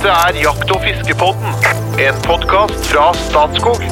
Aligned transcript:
Dette 0.00 0.16
er 0.16 0.36
Jakt- 0.40 0.70
og 0.72 0.78
fiskepodden, 0.80 1.64
en 2.00 2.20
podkast 2.24 2.86
fra 2.88 3.10
Statskog. 3.18 3.82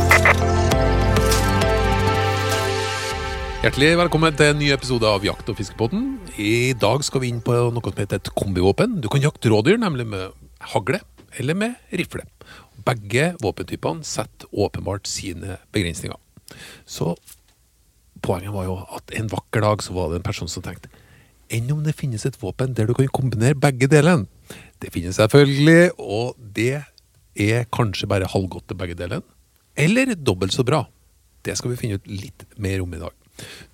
Hjertelig 3.61 3.90
velkommen 4.00 4.38
til 4.38 4.54
en 4.54 4.56
ny 4.56 4.71
episode 4.72 5.04
av 5.04 5.26
Jakt- 5.29 5.50
og 5.52 5.58
fiskepodden. 5.58 6.06
I 6.40 6.72
dag 6.80 7.04
skal 7.04 7.21
vi 7.21 7.29
inn 7.29 7.42
på 7.44 7.52
noe 7.52 7.92
som 7.92 8.00
heter 8.00 8.22
et 8.22 8.30
kombivåpen. 8.40 9.02
Du 9.04 9.10
kan 9.12 9.21
jakte 9.21 9.53
rådyr, 9.53 9.76
nemlig 9.76 10.06
med 10.08 10.33
hagle 10.72 11.03
eller 11.37 11.53
med 11.60 11.76
rifle. 11.92 12.25
Begge 12.88 13.35
våpentypene 13.45 14.01
setter 14.01 14.49
åpenbart 14.49 15.04
sine 15.04 15.59
begrensninger. 15.77 16.16
Så 16.88 17.19
poenget 18.25 18.56
var 18.56 18.65
jo 18.65 18.80
at 18.97 19.12
en 19.12 19.29
vakker 19.29 19.61
dag 19.61 19.84
så 19.84 19.93
var 19.93 20.09
det 20.09 20.23
en 20.23 20.30
person 20.33 20.48
som 20.48 20.65
tenkte 20.65 20.88
enn 21.55 21.70
om 21.74 21.83
det 21.84 21.96
finnes 21.96 22.24
et 22.28 22.37
våpen 22.41 22.74
der 22.77 22.88
du 22.88 22.95
kan 22.96 23.09
kombinere 23.12 23.59
begge 23.59 23.88
delene? 23.91 24.28
Det 24.78 24.92
finnes 24.95 25.19
selvfølgelig, 25.19 25.93
og 25.98 26.37
det 26.38 26.83
er 27.38 27.69
kanskje 27.74 28.09
bare 28.11 28.29
halvgodt 28.30 28.69
til 28.71 28.79
begge 28.79 28.97
delene. 28.98 29.24
Eller 29.79 30.15
dobbelt 30.15 30.55
så 30.55 30.65
bra. 30.66 30.84
Det 31.45 31.57
skal 31.59 31.73
vi 31.73 31.80
finne 31.80 31.98
ut 31.98 32.11
litt 32.11 32.45
mer 32.59 32.83
om 32.83 32.95
i 32.95 33.01
dag. 33.01 33.15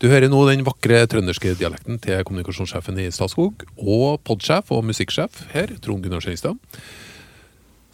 Du 0.00 0.10
hører 0.10 0.28
nå 0.28 0.42
den 0.50 0.64
vakre 0.66 1.00
trønderske 1.08 1.54
dialekten 1.56 1.96
til 2.04 2.20
kommunikasjonssjefen 2.28 3.00
i 3.00 3.08
Statskog, 3.14 3.64
og 3.80 4.20
podsjef 4.26 4.72
og 4.74 4.84
musikksjef 4.90 5.46
her, 5.54 5.72
Trond 5.80 6.04
Gunnar 6.04 6.24
Skjønstad. 6.24 6.60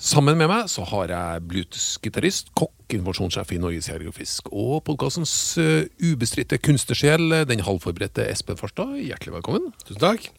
Sammen 0.00 0.38
med 0.40 0.48
meg 0.48 0.68
så 0.72 0.80
har 0.88 1.10
jeg 1.12 1.42
bluetooth-gitarist, 1.44 2.54
kokk, 2.56 2.72
informasjonssjef 2.88 3.50
i 3.52 3.58
Norges 3.60 3.90
Geografisk 3.90 4.46
og 4.48 4.78
podkastens 4.86 5.32
uh, 5.60 5.82
ubestridte 6.00 6.56
kunstnersjel, 6.56 7.26
den 7.44 7.60
halvforberedte 7.66 8.24
Espen 8.32 8.56
Farstad. 8.56 8.94
Hjertelig 8.96 9.34
velkommen. 9.34 9.66
Tusen 9.84 10.00
takk. 10.00 10.30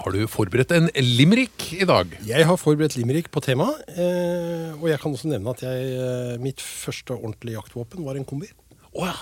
Har 0.00 0.16
du 0.16 0.22
forberedt 0.32 0.72
en 0.72 0.88
limerick 0.96 1.66
i 1.76 1.84
dag? 1.84 2.14
Jeg 2.24 2.46
har 2.48 2.56
forberedt 2.56 2.96
limerick 2.96 3.28
på 3.34 3.42
temaet. 3.44 3.82
Eh, 3.92 4.72
og 4.78 4.86
jeg 4.88 4.96
kan 5.02 5.12
også 5.12 5.28
nevne 5.28 5.52
at 5.52 5.60
jeg, 5.66 5.90
eh, 5.92 6.38
mitt 6.40 6.64
første 6.64 7.12
ordentlige 7.12 7.58
jaktvåpen 7.58 8.06
var 8.08 8.16
en 8.16 8.24
kombi. 8.24 8.48
Å 8.96 9.10
ja. 9.10 9.18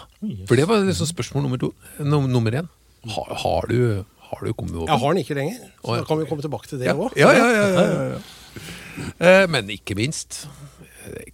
For 0.47 0.55
det 0.55 0.69
var 0.71 0.87
liksom 0.87 1.11
spørsmål 1.11 1.49
nummer 1.49 1.59
to. 1.59 1.73
Nummer 1.99 2.61
én. 2.63 2.71
Har, 3.11 3.35
har 3.43 3.67
du, 3.67 4.05
har 4.31 4.47
du 4.47 4.55
kombivåpen? 4.55 4.87
Jeg 4.87 5.03
har 5.03 5.19
den 5.19 5.25
ikke 5.27 5.39
lenger, 5.41 5.59
så 5.59 5.83
oh, 5.83 5.97
ja. 5.97 6.05
da 6.05 6.07
kan 6.13 6.23
vi 6.23 6.31
komme 6.31 6.47
tilbake 6.47 6.71
til 6.71 6.79
det 6.79 6.95
òg. 6.95 7.19
Ja, 7.19 7.35
ja, 7.35 7.51
ja, 7.51 7.67
ja, 7.67 7.83
ja, 7.91 8.07
ja. 8.15 8.23
Eh, 8.23 8.79
Men 9.21 9.71
ikke 9.73 9.97
minst 9.99 10.45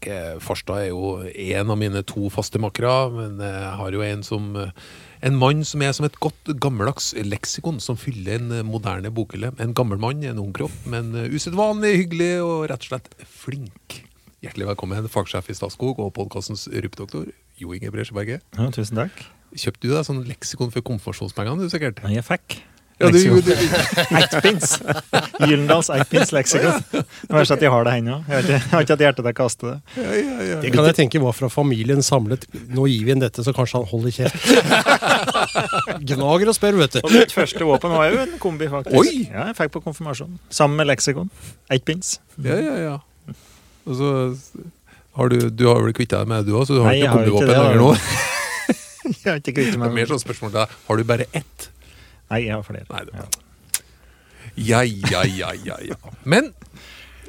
er 0.06 0.38
Farstad 0.42 0.84
er 0.84 0.92
jo 0.92 1.16
en 1.26 1.72
av 1.72 1.78
mine 1.80 2.02
to 2.06 2.30
faste 2.32 2.60
makkere, 2.62 3.10
men 3.14 3.42
jeg 3.42 3.74
har 3.80 3.96
jo 3.96 4.04
en 4.06 4.24
som 4.26 4.54
eh, 4.60 4.72
En 5.26 5.38
mann 5.40 5.64
som 5.64 5.80
er 5.82 5.94
som 5.96 6.04
et 6.04 6.18
godt 6.20 6.50
gammeldags 6.60 7.14
leksikon 7.16 7.80
som 7.80 7.96
fyller 7.96 8.36
en 8.36 8.52
eh, 8.52 8.66
moderne 8.66 9.10
bokhylle. 9.10 9.54
En 9.58 9.72
gammel 9.74 9.98
mann 9.98 10.22
i 10.22 10.28
en 10.28 10.38
ung 10.38 10.52
kropp, 10.54 10.74
men 10.86 11.14
eh, 11.16 11.32
usedvanlig 11.32 11.94
hyggelig 12.02 12.34
og 12.44 12.66
rett 12.70 12.84
og 12.84 12.90
slett 12.92 13.08
flink. 13.24 14.02
Hjertelig 14.44 14.68
velkommen, 14.68 15.08
fagsjef 15.10 15.48
i 15.50 15.56
Statskog 15.56 15.98
og 16.04 16.12
podkastens 16.14 16.68
rypedoktor, 16.68 17.32
Jo 17.58 17.72
Inge 17.74 17.90
Bresjeberget. 17.90 18.44
Ja, 18.58 18.68
tusen 18.70 19.00
takk. 19.00 19.24
Kjøpte 19.56 19.88
du 19.88 19.94
deg 19.96 20.06
sånn 20.06 20.24
leksikon 20.28 20.70
for 20.74 20.84
konfirmasjonspengene, 20.84 21.64
du 21.64 21.72
sikkert? 21.72 22.04
Jeg 22.12 22.26
fikk. 22.28 22.60
Ja, 22.98 23.10
du 23.12 23.16
leksikon. 23.18 23.36
gjorde 23.36 23.52
det. 23.52 24.04
Eitpins. 24.18 24.70
Gyllendals 25.42 25.90
Eitpins 25.92 26.30
leksikon. 26.32 26.78
Det 26.94 27.34
verste 27.36 27.56
at 27.58 27.60
de 27.60 27.68
har 27.68 27.84
det 27.84 27.92
ennå. 28.00 28.14
Jeg 28.24 28.32
har 28.32 28.42
ikke- 28.46 28.52
jeg 28.56 28.70
har 28.70 28.84
ikke 28.86 28.94
hatt 28.96 29.02
hjerte 29.04 29.20
til 29.20 29.28
å 29.28 29.34
kaste 29.36 29.66
det. 29.68 29.74
Ja, 30.00 30.14
ja, 30.16 30.36
ja. 30.50 30.60
Det 30.62 30.70
kan 30.72 30.84
jeg 30.88 30.96
tenke 30.96 31.20
var 31.20 31.36
fra 31.36 31.50
familien 31.52 32.00
samlet. 32.06 32.46
Nå 32.72 32.86
gir 32.88 33.04
vi 33.04 33.12
en 33.12 33.20
dette, 33.20 33.44
så 33.44 33.52
kanskje 33.52 33.82
han 33.82 33.90
holder 33.90 34.16
kjeft. 34.16 34.40
Gnager 36.08 36.48
og 36.52 36.56
spør, 36.56 36.78
vet 36.80 36.96
Og 37.02 37.10
du. 37.12 37.18
mitt 37.18 37.34
første 37.36 37.68
våpen 37.68 37.92
var 37.96 38.10
jo 38.12 38.22
en 38.24 38.34
kombi, 38.42 38.68
faktisk. 38.72 38.96
Oi! 38.96 39.26
Ja, 39.28 39.46
jeg 39.50 39.58
fikk 39.60 39.74
på 39.76 39.84
konfirmasjon. 39.90 40.38
Sammen 40.48 40.80
med 40.80 40.88
leksikon. 40.90 41.28
Eitpins. 41.72 42.16
Ja, 42.40 42.56
ja, 42.60 42.76
ja. 42.86 42.96
Og 43.86 44.00
så 44.00 44.10
har 45.16 45.28
du, 45.32 45.38
du 45.50 45.66
har 45.68 45.84
vel 45.84 45.92
kvitta 45.96 46.24
deg 46.24 46.28
med 46.32 46.44
det, 46.44 46.50
du 46.52 46.56
òg, 46.58 46.66
så 46.68 46.74
du 46.76 46.82
har 46.84 46.92
Nei, 46.92 47.02
ikke 47.04 47.12
kombivåpen 47.12 47.52
lenger 47.52 47.80
nå? 47.84 47.92
Jeg 49.06 49.30
har 49.30 49.36
ikke 49.38 49.52
kvittet 49.54 49.76
meg 49.78 49.84
meg 49.84 49.92
det. 49.92 49.96
mer 50.00 50.08
sånn 50.10 50.18
spørsmål 50.24 50.50
da. 50.56 50.64
Har 50.88 50.98
du 50.98 51.04
bare 51.06 51.28
ett? 51.36 51.68
Nei, 52.30 52.42
jeg 52.46 52.56
har 52.56 52.64
flere. 52.66 52.86
Nei, 52.90 53.04
det 53.06 53.14
var 53.14 53.42
Ja, 54.56 54.82
ja, 54.82 55.22
ja, 55.28 55.52
ja, 55.66 55.76
ja. 55.84 56.14
Men 56.24 56.52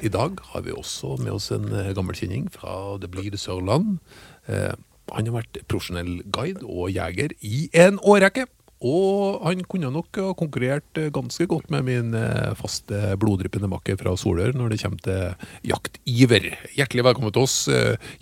i 0.02 0.10
dag 0.10 0.38
har 0.52 0.62
vi 0.62 0.74
også 0.74 1.16
med 1.22 1.32
oss 1.34 1.50
en 1.54 1.70
eh, 1.74 1.94
gammel 1.96 2.16
kjenning 2.16 2.46
fra 2.54 2.98
Det 3.02 3.10
blir 3.10 3.34
Sørland. 3.38 3.98
Eh, 4.46 4.74
han 5.08 5.26
har 5.26 5.40
vært 5.40 5.58
profesjonell 5.70 6.20
guide 6.34 6.62
og 6.62 6.92
jeger 6.94 7.34
i 7.42 7.66
en 7.78 7.98
årrekke. 7.98 8.46
Og 8.78 9.40
han 9.42 9.64
kunne 9.66 9.90
nok 9.90 10.20
ha 10.22 10.28
konkurrert 10.38 11.00
eh, 11.02 11.10
ganske 11.14 11.48
godt 11.50 11.70
med 11.74 11.86
min 11.88 12.14
eh, 12.14 12.54
faste 12.58 13.16
bloddryppende 13.18 13.70
makker 13.70 13.98
fra 13.98 14.14
Solør 14.18 14.54
når 14.54 14.74
det 14.74 14.80
kommer 14.84 15.02
til 15.02 15.72
jaktiver. 15.72 16.52
Hjertelig 16.78 17.08
velkommen 17.08 17.34
til 17.34 17.48
oss, 17.48 17.58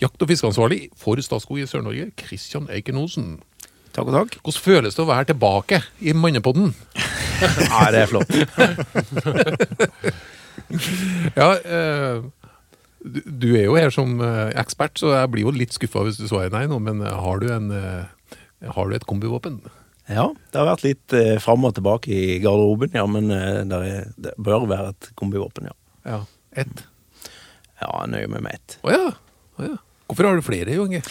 jakt- 0.01 0.25
og 0.25 0.33
fiskeansvarlig 0.33 0.87
for 0.97 1.21
Statskog 1.21 1.61
i 1.61 1.69
Sør-Norge, 1.69 2.09
Kristian 2.17 2.71
Eiken 2.73 3.01
Osen. 3.05 3.37
Takk 3.97 4.11
og 4.11 4.17
takk. 4.17 4.35
Hvordan 4.45 4.65
føles 4.67 4.97
det 4.97 5.03
å 5.05 5.09
være 5.09 5.31
tilbake 5.33 5.81
i 6.05 6.13
Mannepodden? 6.17 6.75
Ja, 7.37 7.91
det 7.93 8.07
er 8.07 8.09
flott. 8.09 8.31
Ja, 11.37 11.51
eh, 11.61 12.23
du, 13.05 13.19
du 13.29 13.49
er 13.55 13.67
jo 13.69 13.77
her 13.77 13.93
som 13.95 14.17
eh, 14.25 14.49
ekspert, 14.59 14.97
så 14.99 15.13
jeg 15.13 15.31
blir 15.33 15.45
jo 15.47 15.53
litt 15.55 15.75
skuffa 15.77 16.03
hvis 16.07 16.19
du 16.19 16.25
svarer 16.31 16.51
nei 16.55 16.65
nå, 16.71 16.79
men 16.83 17.03
eh, 17.05 17.13
har 17.23 17.43
du, 17.43 17.47
en, 17.53 17.69
eh, 17.77 18.39
har 18.73 18.89
du 18.89 18.97
et 18.97 19.07
kombivåpen? 19.07 19.61
Ja, 20.09 20.31
det 20.51 20.59
har 20.59 20.69
vært 20.73 20.87
litt 20.87 21.15
eh, 21.19 21.37
fram 21.43 21.69
og 21.69 21.77
tilbake 21.77 22.11
i 22.15 22.39
garderoben, 22.43 22.97
ja, 22.97 23.05
men 23.11 23.31
eh, 23.35 23.61
der 23.69 23.87
er, 23.87 24.11
det 24.17 24.35
bør 24.43 24.67
være 24.71 24.95
et 24.95 25.11
kombivåpen, 25.19 25.69
ja. 25.71 25.77
Ja. 26.09 26.21
Ett? 26.57 26.85
Ja, 27.83 27.93
jeg 27.93 28.13
nøyer 28.15 28.33
meg 28.33 28.47
med 28.49 28.59
ett. 28.59 28.79
Å 28.87 28.97
ja. 28.97 29.07
Å 29.61 29.71
ja. 29.71 29.79
Hvorfor 30.09 30.31
har 30.31 30.39
du 30.41 30.47
flere, 30.47 30.75
Jo 30.75 30.87
Inge? 30.89 31.05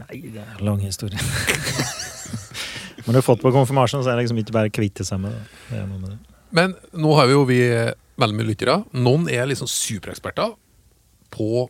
Nei, 0.00 0.20
det 0.32 0.42
er 0.42 0.52
en 0.58 0.66
lang 0.66 0.80
historie. 0.82 1.20
Men 3.04 3.14
du 3.14 3.18
har 3.18 3.26
fått 3.26 3.42
på 3.42 3.52
konfirmasjon, 3.54 4.04
så 4.04 4.12
er 4.12 4.18
det 4.18 4.26
liksom 4.26 4.40
ikke 4.42 4.54
bare 4.54 4.72
kvitte 4.72 5.06
seg 5.06 5.22
med 5.22 5.34
det. 5.70 6.16
Men 6.54 6.74
nå 6.92 7.12
har 7.16 7.28
vi 7.30 7.36
jo 7.36 7.44
vi 7.48 7.60
eh, 7.64 7.92
veldig 8.20 8.36
mye 8.38 8.48
lyttere. 8.50 8.80
Noen 8.96 9.28
er 9.32 9.48
liksom 9.48 9.70
supereksperter 9.70 10.52
på 11.34 11.68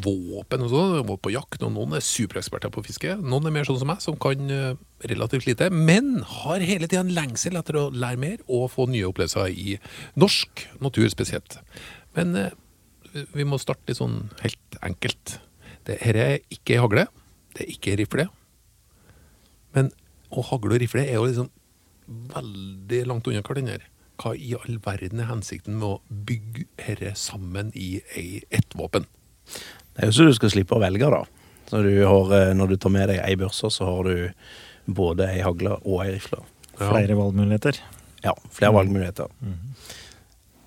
våpen 0.00 0.64
og 0.64 0.70
sånn, 0.72 1.10
på 1.20 1.32
jakt, 1.34 1.62
og 1.66 1.74
noen 1.74 1.98
er 1.98 2.04
supereksperter 2.04 2.72
på 2.72 2.84
fiske. 2.86 3.16
Noen 3.20 3.48
er 3.48 3.54
mer 3.54 3.68
sånn 3.68 3.80
som 3.82 3.90
meg, 3.90 4.00
som 4.04 4.16
kan 4.20 4.52
eh, 4.54 4.78
relativt 5.10 5.48
lite, 5.48 5.68
men 5.74 6.22
har 6.40 6.64
hele 6.64 6.88
tida 6.88 7.02
en 7.04 7.14
lengsel 7.16 7.58
etter 7.60 7.80
å 7.80 7.88
lære 7.92 8.20
mer 8.22 8.40
og 8.46 8.70
få 8.72 8.86
nye 8.90 9.08
opplevelser 9.10 9.50
i 9.50 9.76
norsk 10.20 10.66
natur 10.80 11.10
spesielt. 11.12 11.58
Men 12.16 12.36
eh, 12.38 12.56
vi 13.34 13.46
må 13.48 13.60
starte 13.60 13.90
litt 13.90 14.00
sånn 14.00 14.30
helt 14.44 14.80
enkelt. 14.86 15.38
Dette 15.84 16.00
her 16.06 16.18
er 16.22 16.38
ikke 16.54 16.76
ei 16.76 16.82
hagle, 16.82 17.08
det 17.54 17.64
er 17.64 17.72
ikke 17.74 17.96
rifle. 18.00 18.26
Men 19.76 19.90
å 20.30 20.44
hagle 20.50 20.76
og 20.76 20.82
rifle 20.82 21.04
er 21.06 21.18
jo 21.18 21.26
liksom 21.26 21.50
veldig 22.34 23.00
langt 23.08 23.28
unna 23.30 23.42
hverandre. 23.46 23.86
Hva 24.20 24.34
i 24.36 24.52
all 24.58 24.78
verden 24.84 25.22
er 25.22 25.30
hensikten 25.30 25.78
med 25.80 25.96
å 25.96 26.22
bygge 26.28 26.66
dette 26.82 27.14
sammen 27.16 27.70
i 27.74 28.02
ett 28.50 28.76
våpen? 28.76 29.06
Det 29.94 30.04
er 30.04 30.10
jo 30.10 30.18
så 30.18 30.26
du 30.28 30.34
skal 30.36 30.52
slippe 30.52 30.76
å 30.76 30.82
velge, 30.82 31.08
da. 31.10 31.24
Så 31.70 31.82
du 31.86 31.92
har, 32.04 32.32
eh, 32.34 32.52
når 32.54 32.68
du 32.68 32.76
tar 32.76 32.90
med 32.90 33.08
deg 33.08 33.22
ei 33.22 33.36
børse, 33.38 33.70
så 33.70 33.86
har 33.86 34.04
du 34.04 34.32
både 34.86 35.28
ei 35.30 35.40
hagle 35.40 35.78
og 35.84 36.04
ei 36.04 36.12
rifle. 36.16 36.42
Flere 36.76 37.14
valgmuligheter. 37.14 37.78
Ja, 38.24 38.34
flere 38.50 38.74
valgmuligheter. 38.74 39.30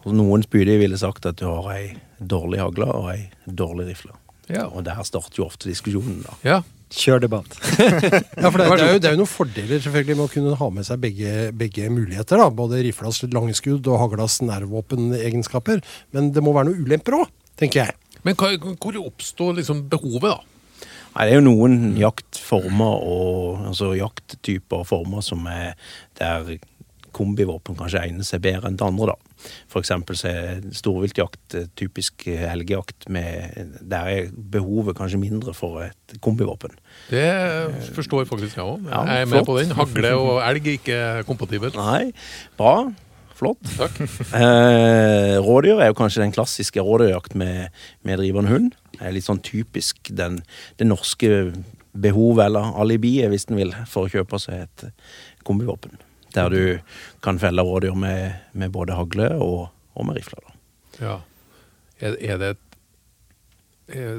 Og 0.03 0.13
noen 0.15 0.43
spydige 0.43 0.79
ville 0.79 0.97
sagt 0.97 1.25
at 1.25 1.37
du 1.39 1.45
har 1.45 1.69
ei 1.73 1.95
dårlig 2.19 2.59
hagle 2.59 2.87
og 2.91 3.09
ei 3.13 3.29
dårlig 3.47 3.87
rifle. 3.91 4.13
Ja. 4.51 4.67
Og 4.69 4.83
der 4.85 4.99
starter 5.07 5.41
jo 5.41 5.47
ofte 5.47 5.69
diskusjonen, 5.71 6.23
da. 6.25 6.39
ja. 6.45 6.61
Kjør 6.93 7.23
debatt. 7.23 7.55
Ja, 8.37 8.51
for 8.51 8.59
det, 8.59 8.67
det, 8.67 8.83
er 8.85 8.91
jo, 8.91 8.99
det 9.01 9.07
er 9.09 9.15
jo 9.15 9.21
noen 9.23 9.29
fordeler 9.31 9.79
selvfølgelig 9.81 10.17
med 10.19 10.25
å 10.27 10.29
kunne 10.29 10.57
ha 10.59 10.67
med 10.75 10.85
seg 10.85 10.99
begge, 11.01 11.31
begge 11.57 11.87
muligheter. 11.89 12.37
da, 12.37 12.51
Både 12.53 12.83
riflas 12.85 13.23
langskudd 13.33 13.87
og 13.89 13.97
haglas 14.03 14.35
nærvåpenegenskaper. 14.45 15.81
Men 16.13 16.29
det 16.35 16.43
må 16.45 16.53
være 16.53 16.69
noen 16.69 16.85
ulemper 16.85 17.17
òg, 17.23 17.31
tenker 17.57 17.87
jeg. 17.87 17.97
Men 18.23 18.37
hva, 18.37 18.51
hvor 18.77 18.99
oppstår 19.07 19.57
liksom 19.57 19.87
behovet, 19.89 20.35
da? 20.35 20.89
Nei, 21.13 21.25
det 21.27 21.33
er 21.33 21.37
jo 21.37 21.45
noen 21.45 21.75
jaktformer 21.97 23.03
og 23.05 23.65
altså 23.69 23.91
jakttyper 23.97 24.81
og 24.81 24.87
former 24.89 25.25
som 25.25 25.43
er 25.49 25.75
der 26.17 26.55
kombivåpen 27.15 27.77
kanskje 27.79 28.01
egner 28.07 28.27
seg 28.27 28.41
bedre 28.43 28.69
enn 28.69 28.79
det 28.79 28.85
andre, 28.85 29.13
da. 29.13 29.51
For 29.71 29.83
eksempel 29.83 30.17
så 30.17 30.31
er 30.31 30.65
storviltjakt 30.75 31.57
eh, 31.59 31.69
typisk 31.79 32.27
eh, 32.31 32.45
helgejakt 32.47 33.09
med 33.11 33.79
Der 33.81 34.09
er 34.11 34.33
behovet 34.33 34.97
kanskje 34.97 35.19
mindre 35.21 35.53
for 35.57 35.83
et 35.83 36.17
kombivåpen. 36.23 36.75
Det 37.09 37.25
forstår 37.95 38.27
faktisk 38.29 38.59
jeg 38.59 38.65
òg. 38.65 38.85
Ja, 38.89 39.03
jeg 39.09 39.25
er 39.25 39.31
med 39.31 39.39
flott. 39.39 39.49
på 39.49 39.57
den. 39.59 39.75
Hagle 39.77 40.13
og 40.19 40.35
elg 40.43 40.67
er 40.67 40.77
ikke 40.79 41.01
kompatibelt. 41.29 41.79
Nei, 41.79 42.11
bra. 42.59 42.75
Flott. 43.33 43.61
Takk. 43.77 43.99
Eh, 44.43 45.35
rådyr 45.43 45.81
er 45.81 45.91
jo 45.91 45.97
kanskje 45.97 46.23
den 46.23 46.33
klassiske 46.33 46.81
rådyrjakt 46.81 47.35
med, 47.37 47.73
med 48.05 48.19
drivende 48.21 48.51
hund. 48.51 48.75
Det 48.93 49.01
er 49.07 49.15
litt 49.15 49.25
sånn 49.27 49.41
typisk 49.43 50.09
den, 50.15 50.39
det 50.79 50.87
norske 50.87 51.29
behovet, 51.93 52.47
eller 52.47 52.73
alibiet, 52.81 53.29
hvis 53.29 53.45
en 53.49 53.59
vil, 53.59 53.73
for 53.89 54.07
å 54.07 54.13
kjøpe 54.13 54.39
seg 54.41 54.65
et 54.65 54.85
kombivåpen. 55.45 55.97
Der 56.33 56.49
du 56.49 56.79
kan 57.23 57.39
felle 57.39 57.61
rådyr 57.61 57.93
med, 57.93 58.33
med 58.53 58.73
både 58.73 58.95
hagle 58.97 59.29
og, 59.37 59.67
og 59.93 60.05
med 60.07 60.17
rifler. 60.17 60.53
Ja. 60.99 61.19
Er, 61.99 62.17
er 62.19 62.37
det 62.41 62.49
et 62.55 62.69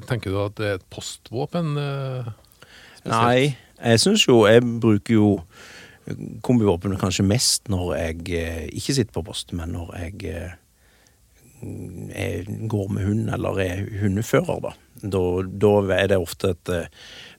Tenker 0.04 0.30
du 0.30 0.38
at 0.42 0.58
det 0.58 0.66
er 0.68 0.74
et 0.76 0.90
postvåpen? 0.92 1.76
eh, 1.80 2.26
spesielt? 2.98 3.14
Nei, 3.14 3.56
jeg 3.80 4.00
syns 4.02 4.26
jo 4.28 4.42
Jeg 4.46 4.60
bruker 4.80 5.14
jo 5.14 5.28
kombivåpenet 6.44 7.00
kanskje 7.00 7.24
mest 7.24 7.70
når 7.72 7.94
jeg 7.96 8.28
eh, 8.36 8.66
ikke 8.76 8.94
sitter 8.94 9.16
på 9.16 9.24
post, 9.24 9.54
men 9.56 9.72
når 9.72 9.94
jeg 10.02 10.14
eh, 11.64 12.44
går 12.68 12.92
med 12.92 13.06
hund 13.08 13.30
eller 13.32 13.60
er 13.64 13.86
hundefører, 14.02 14.60
da. 14.66 14.74
Da, 15.00 15.22
da 15.48 15.72
er 15.96 16.12
det 16.12 16.20
ofte 16.20 16.52
at 16.52 16.74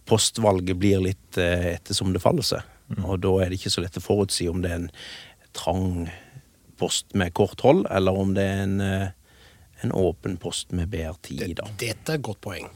postvalget 0.09 0.79
blir 0.81 1.05
litt 1.05 1.37
ettersom 1.37 1.75
etter 1.77 1.93
som 1.93 2.13
det 2.13 2.23
faller 2.25 2.45
seg. 2.45 2.65
Og 3.01 3.21
da 3.23 3.31
er 3.41 3.49
det 3.49 3.59
ikke 3.59 3.73
så 3.73 3.83
lett 3.83 3.97
å 3.97 4.03
forutsi 4.03 4.47
om 4.51 4.61
det 4.63 4.71
er 4.71 4.81
en 4.83 4.91
trang 5.55 6.09
post 6.79 7.15
med 7.15 7.33
kort 7.37 7.63
hold, 7.63 7.85
eller 7.89 8.17
om 8.19 8.33
det 8.35 8.43
er 8.43 8.63
en, 8.65 8.79
eh, 8.83 9.13
en 9.81 9.91
åpen 9.91 10.37
post 10.37 10.71
med 10.71 10.89
BR10. 10.89 11.53
da. 11.57 11.67
Dette 11.77 12.13
er 12.13 12.19
et 12.19 12.25
godt 12.25 12.41
poeng. 12.43 12.67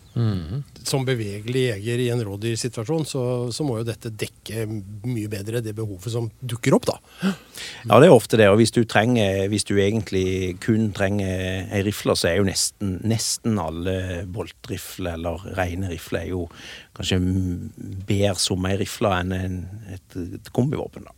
Som 0.84 1.06
bevegelig 1.08 1.62
jeger 1.70 2.02
i 2.04 2.08
en 2.12 2.22
rådyrsituasjon, 2.28 3.06
så, 3.08 3.22
så 3.56 3.64
må 3.64 3.78
jo 3.80 3.86
dette 3.88 4.12
dekke 4.12 4.66
mye 5.08 5.30
bedre 5.32 5.62
det 5.64 5.76
behovet 5.78 6.12
som 6.12 6.28
dukker 6.42 6.76
opp, 6.76 6.90
da. 6.90 6.98
Ja, 7.88 8.02
det 8.02 8.10
er 8.10 8.16
ofte 8.16 8.40
det. 8.40 8.50
Og 8.52 8.60
hvis 8.60 8.74
du, 8.76 8.82
trenger, 8.90 9.48
hvis 9.52 9.68
du 9.70 9.78
egentlig 9.80 10.58
kun 10.64 10.90
trenger 10.96 11.70
ei 11.72 11.84
rifle, 11.88 12.18
så 12.20 12.34
er 12.34 12.42
jo 12.42 12.50
nesten, 12.50 12.98
nesten 13.08 13.62
alle 13.62 14.26
boltrifler 14.28 15.16
eller 15.16 15.46
rene 15.58 15.94
rifler 15.94 16.26
er 16.26 16.34
jo 16.34 16.48
kanskje 16.98 17.22
bedre 18.10 18.36
som 18.42 18.68
ei 18.68 18.76
rifle 18.82 19.14
enn 19.22 19.36
en, 19.38 19.62
et, 19.96 20.20
et 20.40 20.52
kombivåpen. 20.56 21.08
da. 21.08 21.16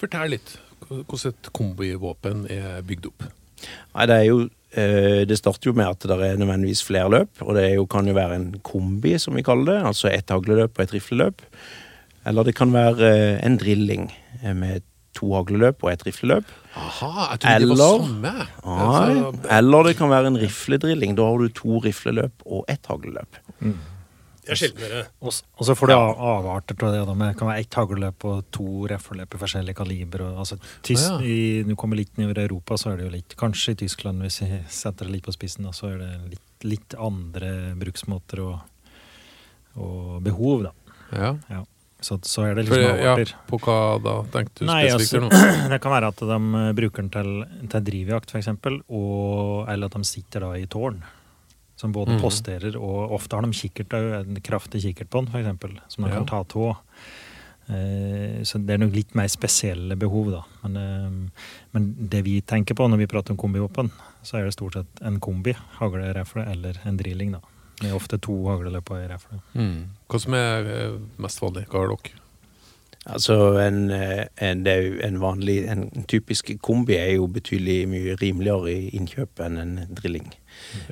Fortell 0.00 0.36
litt 0.36 0.58
hvordan 0.88 1.30
et 1.32 1.48
kombivåpen 1.56 2.44
er 2.52 2.82
bygd 2.84 3.08
opp. 3.08 3.30
Nei, 3.94 4.06
det 4.10 4.16
er 4.18 4.26
jo 4.26 4.42
Det 4.74 5.36
starter 5.36 5.68
jo 5.68 5.74
med 5.76 5.84
at 5.90 6.04
det 6.08 6.16
er 6.16 6.38
nødvendigvis 6.40 6.80
flere 6.86 7.10
løp, 7.12 7.42
og 7.44 7.54
det 7.58 7.74
jo, 7.74 7.84
kan 7.86 8.06
jo 8.08 8.14
være 8.16 8.36
en 8.38 8.46
kombi, 8.64 9.18
som 9.20 9.36
vi 9.36 9.42
kaller 9.44 9.68
det. 9.68 9.78
Altså 9.90 10.08
et 10.08 10.30
hagleløp 10.32 10.78
og 10.78 10.84
et 10.86 10.94
rifleløp. 10.94 11.42
Eller 12.26 12.42
det 12.48 12.54
kan 12.56 12.72
være 12.72 13.08
eh, 13.10 13.44
en 13.46 13.58
drilling 13.60 14.06
eh, 14.42 14.54
med 14.56 14.80
to 15.18 15.32
hagleløp 15.34 15.82
og 15.84 15.92
et 15.92 16.06
rifleløp. 16.06 16.44
Aha, 16.78 17.08
jeg 17.34 17.40
trodde 17.42 17.58
det 17.60 17.68
var 17.68 17.74
Eller- 17.74 18.04
samme. 18.06 18.32
Nei, 18.64 18.86
Altså, 18.86 19.56
eller 19.58 19.82
det 19.90 19.96
kan 19.98 20.08
være 20.10 20.26
en 20.32 20.38
rifledrilling. 20.40 21.16
Da 21.18 21.26
har 21.28 21.36
du 21.42 21.48
to 21.48 21.78
rifleløp 21.84 22.46
og 22.46 22.64
ett 22.72 22.86
hagleløp. 22.88 23.36
Det 24.42 24.50
er 24.50 24.58
sjeldnere. 24.58 25.00
Og 25.22 25.30
så 25.62 25.74
får 25.78 25.86
du 25.86 25.92
av- 25.94 26.18
avarter 26.18 26.74
til 26.74 26.88
det. 26.90 27.02
da, 27.06 27.14
med- 27.14 27.32
Det 27.34 27.38
kan 27.38 27.48
være 27.48 27.60
ett 27.60 27.74
hagleløp 27.78 28.24
og 28.24 28.44
to 28.50 28.86
refleløp 28.90 29.34
i 29.34 29.38
forskjellige 29.38 29.76
kaliber. 29.78 30.22
Og, 30.26 30.38
altså, 30.42 30.58
tys, 30.82 31.04
Ah, 31.10 31.20
ja. 31.22 31.26
i, 31.28 31.62
Nå 31.64 31.76
kommer 31.76 31.96
litt 31.96 32.16
nedover 32.18 32.42
Europa, 32.48 32.74
så 32.74 32.92
er 32.92 32.96
det 32.96 33.04
jo 33.06 33.10
litt 33.14 33.36
Kanskje 33.36 33.70
i 33.72 33.74
Tyskland, 33.86 34.20
hvis 34.20 34.40
jeg 34.42 34.64
setter 34.82 35.06
det 35.06 35.12
litt 35.12 35.24
på 35.26 35.32
spissen, 35.36 35.62
da, 35.64 35.70
så 35.70 35.92
er 35.94 35.98
det 35.98 36.30
litt, 36.30 36.64
litt 36.64 36.94
andre 36.98 37.74
bruksmåter 37.78 38.42
og, 38.48 38.60
og 39.76 40.22
behov, 40.24 40.64
da. 40.64 40.72
ja. 41.12 41.36
Ja. 41.50 41.62
Så, 42.02 42.16
så 42.26 42.42
er 42.50 42.56
det 42.58 42.66
For, 42.66 42.74
liksom 42.82 42.98
ja, 42.98 43.12
avarter. 43.14 43.32
på 43.46 43.58
hva 43.62 43.74
da 44.02 44.14
tenkte 44.34 44.64
du 44.64 44.66
Nei, 44.66 44.88
spesifikt 44.90 45.22
altså, 45.22 45.68
det 45.70 45.78
kan 45.84 45.92
være 45.94 46.08
at 46.10 46.16
de 46.18 46.38
bruker 46.74 47.02
den 47.04 47.10
til, 47.14 47.68
til 47.70 47.84
drivjakt, 47.86 48.32
f.eks., 48.34 48.48
eller 48.50 49.86
at 49.86 49.92
de 49.94 50.02
sitter 50.04 50.40
da 50.40 50.48
i 50.58 50.66
tårn. 50.66 50.98
Som 51.82 51.90
både 51.94 52.14
mm. 52.14 52.22
posterer, 52.22 52.76
og 52.78 53.16
ofte 53.16 53.34
har 53.34 53.42
de 53.42 53.58
kikkert, 53.58 53.96
en 53.98 54.38
kraftig 54.44 54.84
kikkert 54.84 55.10
på 55.10 55.24
den, 55.24 55.32
f.eks., 55.34 55.96
som 55.96 56.04
de 56.06 56.12
Ja. 56.12 56.20
kan 56.20 56.28
ta 56.30 56.42
av. 56.46 56.76
Eh, 57.72 58.42
så 58.46 58.58
det 58.58 58.74
er 58.74 58.82
nok 58.82 58.94
litt 58.94 59.14
mer 59.18 59.30
spesielle 59.30 59.96
behov, 59.98 60.30
da. 60.34 60.42
Men, 60.62 60.76
eh, 60.76 61.44
men 61.74 61.88
det 62.10 62.22
vi 62.26 62.40
tenker 62.40 62.78
på 62.78 62.88
når 62.90 63.02
vi 63.04 63.10
prater 63.10 63.34
om 63.34 63.40
kombivåpen, 63.40 63.90
så 64.22 64.38
er 64.38 64.46
det 64.46 64.54
stort 64.54 64.78
sett 64.78 65.02
en 65.02 65.20
kombi, 65.22 65.54
haglerefle 65.78 66.46
eller 66.50 66.78
en 66.84 66.98
drilling, 66.98 67.32
da. 67.36 67.42
Med 67.82 67.94
ofte 67.96 68.18
to 68.22 68.34
hagleløp 68.46 68.90
og 68.94 68.98
ei 69.00 69.08
refle. 69.10 69.40
Mm. 69.58 69.88
Hva 70.10 70.20
som 70.22 70.34
er 70.38 70.68
eh, 70.70 70.98
mest 71.22 71.42
vanlig? 71.42 71.66
Hva 71.70 71.82
har 71.82 71.96
dere? 71.96 72.21
Altså 73.10 73.34
en, 73.58 73.90
eh, 73.90 74.26
en, 74.38 74.66
en 74.66 75.16
vanlig 75.20 75.56
En 75.70 76.04
typisk 76.06 76.52
kombi 76.62 76.94
er 76.94 77.16
jo 77.16 77.26
betydelig 77.26 77.88
mye 77.90 78.14
rimeligere 78.20 78.72
i 78.72 78.92
innkjøp 78.94 79.42
enn 79.42 79.58
en 79.58 79.72
drilling. 79.90 80.28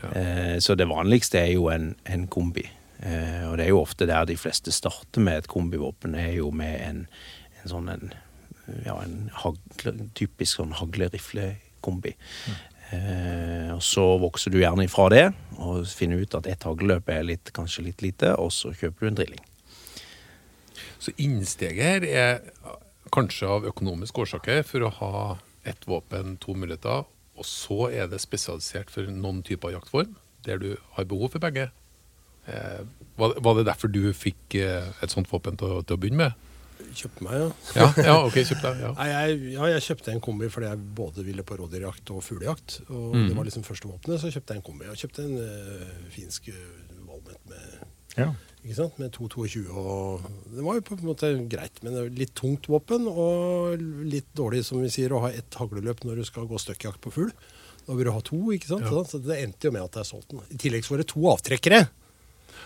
Ja. 0.01 0.11
Eh, 0.19 0.57
så 0.59 0.75
det 0.75 0.89
vanligste 0.91 1.39
er 1.39 1.53
jo 1.55 1.69
en, 1.71 1.93
en 2.11 2.27
kombi. 2.27 2.67
Eh, 2.99 3.47
og 3.47 3.59
det 3.59 3.69
er 3.69 3.71
jo 3.71 3.85
ofte 3.85 4.09
der 4.11 4.27
de 4.27 4.37
fleste 4.37 4.75
starter 4.75 5.23
med 5.23 5.45
et 5.45 5.49
kombivåpen, 5.49 6.15
er 6.19 6.35
jo 6.41 6.51
med 6.51 6.81
en, 6.89 7.07
en 7.63 7.71
sånn 7.71 7.89
en 7.95 8.11
ja, 8.85 8.97
en 9.03 9.31
hagle, 9.35 9.95
typisk 10.19 10.61
sånn 10.61 10.75
hagle-rifle-kombi. 10.79 12.15
Eh, 12.91 13.71
og 13.75 13.83
så 13.87 14.05
vokser 14.23 14.55
du 14.55 14.61
gjerne 14.61 14.87
ifra 14.87 15.09
det, 15.13 15.25
og 15.59 15.87
finner 15.95 16.23
ut 16.23 16.37
at 16.39 16.49
ett 16.51 16.67
hagleløp 16.67 17.11
er 17.13 17.27
litt, 17.27 17.53
kanskje 17.57 17.87
litt 17.87 18.05
lite, 18.05 18.35
og 18.39 18.53
så 18.55 18.75
kjøper 18.75 19.07
du 19.07 19.11
en 19.11 19.21
drilling. 19.21 19.45
Så 21.01 21.15
innsteget 21.17 21.81
her 21.81 22.05
er 22.07 22.41
kanskje 23.15 23.49
av 23.49 23.65
økonomiske 23.71 24.21
årsaker 24.27 24.63
for 24.69 24.85
å 24.87 24.93
ha 25.01 25.23
ett 25.69 25.87
våpen, 25.89 26.37
to 26.41 26.55
muligheter, 26.57 27.07
og 27.41 27.47
så 27.49 27.89
er 27.93 28.09
det 28.13 28.21
spesialisert 28.23 28.93
for 28.93 29.09
noen 29.09 29.41
typer 29.47 29.73
jaktform, 29.75 30.13
der 30.47 30.61
du 30.61 30.75
har 30.97 31.09
behov 31.09 31.33
for 31.35 31.43
begge. 31.43 31.71
Eh, 32.49 32.85
var, 33.21 33.35
var 33.45 33.59
det 33.59 33.67
derfor 33.69 33.91
du 33.93 34.13
fikk 34.17 34.57
eh, 34.61 34.87
et 35.05 35.13
sånt 35.13 35.29
våpen 35.33 35.59
til, 35.61 35.81
til 35.85 35.97
å 35.97 36.01
begynne 36.01 36.27
med? 36.29 36.47
Kjøpte 36.97 37.25
meg, 37.27 37.35
ja. 37.37 37.49
Ja, 37.77 37.89
ja 38.07 38.15
ok, 38.25 38.39
kjøpte. 38.49 38.71
Ja. 38.81 38.91
Nei, 38.99 39.09
jeg, 39.13 39.41
ja, 39.55 39.67
jeg 39.75 39.85
kjøpte 39.85 40.15
en 40.15 40.23
kombi 40.25 40.49
fordi 40.53 40.71
jeg 40.71 40.81
både 40.97 41.25
ville 41.27 41.45
på 41.47 41.59
rådyrjakt 41.61 42.13
og 42.17 42.23
fuglejakt. 42.25 42.81
Og 42.89 43.17
Mm. 43.17 43.27
det 43.29 43.37
var 43.37 43.45
liksom 43.49 43.67
første 43.67 43.89
våpenet, 43.91 44.21
så 44.23 44.31
kjøpte 44.33 44.57
jeg 44.57 44.63
en 44.63 44.69
kombi. 44.71 44.89
Jeg 44.89 45.03
kjøpte 45.05 45.27
en 45.27 45.37
eh, 45.45 45.93
finsk 46.15 46.49
uh, 46.55 46.57
valmet 47.11 47.41
med, 47.53 47.77
Ja. 48.19 48.33
ikke 48.65 48.77
sant? 48.77 48.99
med 48.99 49.13
222 49.15 49.71
og 49.71 50.27
Det 50.51 50.65
var 50.67 50.79
jo 50.79 50.85
på 50.89 50.99
en 50.99 51.07
måte 51.07 51.31
greit, 51.53 51.81
men 51.83 51.95
det 51.95 52.03
var 52.03 52.19
litt 52.19 52.35
tungt 52.39 52.69
våpen 52.71 53.07
og 53.11 53.81
litt 54.07 54.29
dårlig, 54.37 54.65
som 54.67 54.83
vi 54.83 54.91
sier, 54.93 55.15
å 55.15 55.25
ha 55.27 55.33
ett 55.33 55.61
hagleløp 55.61 56.05
når 56.05 56.21
du 56.21 56.29
skal 56.29 56.49
gå 56.51 56.59
støkkjakt 56.61 57.01
på 57.05 57.15
fugl. 57.15 57.33
Da 57.87 57.97
vil 57.97 58.07
du 58.07 58.13
ha 58.15 58.21
to, 58.23 58.41
ikke 58.55 58.69
sant? 58.71 58.87
Ja. 58.87 59.05
Så 59.09 59.23
det 59.25 59.41
endte 59.43 59.71
jo 59.71 59.75
med 59.75 59.87
at 59.87 59.97
det 59.97 60.05
er 60.05 60.11
solgt 60.11 60.31
den. 60.35 60.45
I 60.51 60.61
tillegg 60.61 60.87
så 60.87 60.95
var 60.95 61.03
det 61.03 61.11
to 61.11 61.25
avtrekkere. 61.31 61.81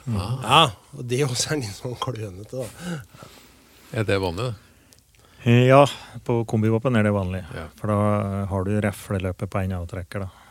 Mm. 0.05 0.19
Ja, 0.19 0.63
og 0.97 1.07
det 1.09 1.23
også 1.25 1.55
er 1.55 1.63
litt 1.63 1.77
sånn 1.79 1.97
klønete, 2.01 2.65
da. 2.65 3.29
er 4.01 4.09
det 4.09 4.21
vanlig, 4.21 4.51
det? 4.51 4.65
Ja, 5.45 5.83
på 6.25 6.39
kombivåpen 6.49 6.97
er 6.97 7.05
det 7.05 7.13
vanlig. 7.13 7.43
Ja. 7.53 7.67
For 7.77 7.93
da 7.93 8.45
har 8.49 8.65
du 8.65 8.73
refleløpet 8.81 9.51
på 9.53 9.61
én 9.61 9.75
avtrekker. 9.77 10.25
da. 10.25 10.44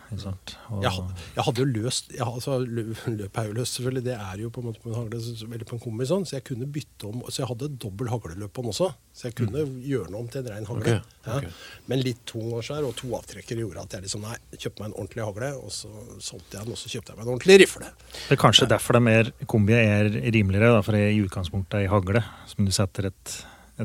Jeg 0.83 0.92
hadde, 0.95 1.15
jeg 1.36 1.44
hadde 1.48 1.62
jo 1.63 1.65
løst 1.74 2.12
jeg, 2.13 2.24
had- 2.25 2.33
altså, 2.40 2.57
lø- 2.66 2.95
Løpet 3.19 3.37
er 3.42 3.47
jo 3.49 3.56
løst, 3.57 3.78
selvfølgelig. 3.80 4.04
Det 4.06 4.14
er 4.18 4.42
jo 4.44 4.49
på 4.54 4.61
en 4.64 4.68
måte 4.69 4.81
på 4.83 4.90
en 4.92 4.95
hagle, 4.99 5.19
eller 5.49 5.66
på 5.69 5.78
en 5.78 5.83
kombi 5.83 6.07
sånn, 6.09 6.26
så 6.30 6.37
jeg 6.37 6.44
kunne 6.49 6.68
bytte 6.76 7.09
om. 7.09 7.23
Så 7.30 7.42
jeg 7.44 7.49
hadde 7.52 7.69
dobbel 7.81 8.11
hagleløp 8.14 8.54
på 8.54 8.64
den 8.66 8.73
også. 8.73 8.90
Så 9.14 9.28
jeg 9.30 9.35
kunne 9.37 9.64
gjøre 9.85 10.07
den 10.09 10.18
om 10.19 10.28
til 10.33 10.42
en 10.44 10.49
rein 10.54 10.66
hagle. 10.69 10.95
Okay. 11.23 11.47
Ja. 11.49 11.54
Men 11.92 12.02
litt 12.06 12.23
tung 12.30 12.49
og 12.57 12.64
skjær, 12.66 12.85
og 12.87 12.95
to 12.99 13.11
avtrekkere 13.18 13.61
gjorde 13.66 13.83
at 13.85 13.94
jeg 13.97 14.06
liksom 14.07 14.23
nei, 14.26 14.35
kjøpte 14.57 14.81
meg 14.83 14.90
en 14.92 14.97
ordentlig 14.97 15.26
hagle, 15.28 15.52
og 15.61 15.71
så 15.76 15.92
solgte 16.23 16.57
jeg 16.57 16.66
den, 16.68 16.73
og 16.73 16.81
så 16.81 16.92
kjøpte 16.94 17.14
jeg 17.14 17.19
meg 17.19 17.26
en 17.28 17.33
ordentlig 17.35 17.59
rifle. 17.64 17.92
Det 18.28 18.37
er 18.37 18.42
kanskje 18.42 18.69
derfor 18.71 18.97
det 18.97 19.04
er, 19.04 19.07
mer 19.09 19.31
kombi 19.54 19.78
er 19.78 20.09
rimeligere, 20.33 20.73
da, 20.78 20.81
for 20.85 20.97
er 20.97 21.11
i 21.14 21.21
utgangspunktet 21.23 21.83
ei 21.83 21.90
hagle 21.94 22.23
som 22.49 22.66
du 22.68 22.73
setter 22.76 23.07
et, 23.11 23.35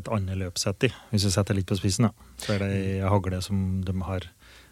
et 0.00 0.08
annet 0.16 0.40
løpsett 0.40 0.88
i. 0.88 0.92
Hvis 1.12 1.28
du 1.28 1.30
setter 1.34 1.56
litt 1.56 1.68
på 1.68 1.76
spissen, 1.78 2.08
da. 2.08 2.32
så 2.42 2.56
er 2.56 2.64
det 2.64 2.72
ei 2.78 2.98
hagle 3.08 3.42
som 3.44 3.82
de 3.84 3.94
har 4.08 4.26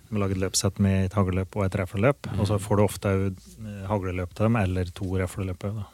de 0.09 0.23
har 0.23 0.33
et 0.33 0.41
løpsett 0.41 0.79
med 0.83 1.09
et 1.09 1.17
hagleløp 1.19 1.57
og 1.59 1.67
et 1.67 1.77
refleløp. 1.81 2.31
Og 2.37 2.47
så 2.51 2.59
får 2.63 2.79
du 2.79 2.85
ofte 2.85 3.13
òg 3.13 3.45
hagleløp 3.91 4.35
til 4.35 4.49
dem, 4.49 4.59
eller 4.61 4.91
to 4.95 5.09
da. 5.19 5.87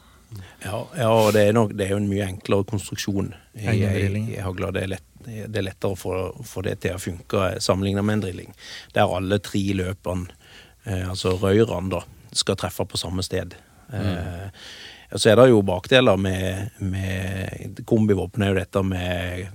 Ja, 0.63 0.77
ja 0.97 1.09
og 1.13 1.33
det 1.35 1.47
er, 1.47 1.53
nok, 1.53 1.73
det 1.77 1.87
er 1.87 1.93
jo 1.93 2.01
en 2.01 2.09
mye 2.09 2.27
enklere 2.27 2.65
konstruksjon 2.69 3.33
i, 3.53 3.67
i, 3.67 4.23
i 4.35 4.39
hagla. 4.41 4.71
Det 4.73 4.85
er, 4.85 4.91
lett, 4.95 5.05
det 5.25 5.59
er 5.59 5.67
lettere 5.67 5.93
å 5.93 5.99
få, 5.99 6.15
få 6.47 6.63
det 6.65 6.79
til 6.85 6.97
å 6.97 7.01
funke 7.01 7.53
sammenlignet 7.63 8.05
med 8.05 8.19
en 8.19 8.25
drilling. 8.25 8.55
Der 8.95 9.13
alle 9.17 9.39
tre 9.43 9.63
løpene, 9.77 10.33
eh, 10.85 11.05
altså 11.09 11.35
røyrene, 11.41 11.91
da, 11.93 12.03
skal 12.33 12.57
treffe 12.57 12.87
på 12.89 13.01
samme 13.01 13.25
sted. 13.25 13.53
Eh, 13.93 14.47
og 14.47 14.82
så 15.15 15.29
er 15.29 15.37
det 15.37 15.49
jo 15.51 15.61
bakdeler 15.65 16.17
med, 16.17 16.69
med 16.81 17.81
kombivåpen, 17.89 18.43
er 18.45 18.53
jo 18.53 18.57
dette 18.57 18.83
med 18.87 19.47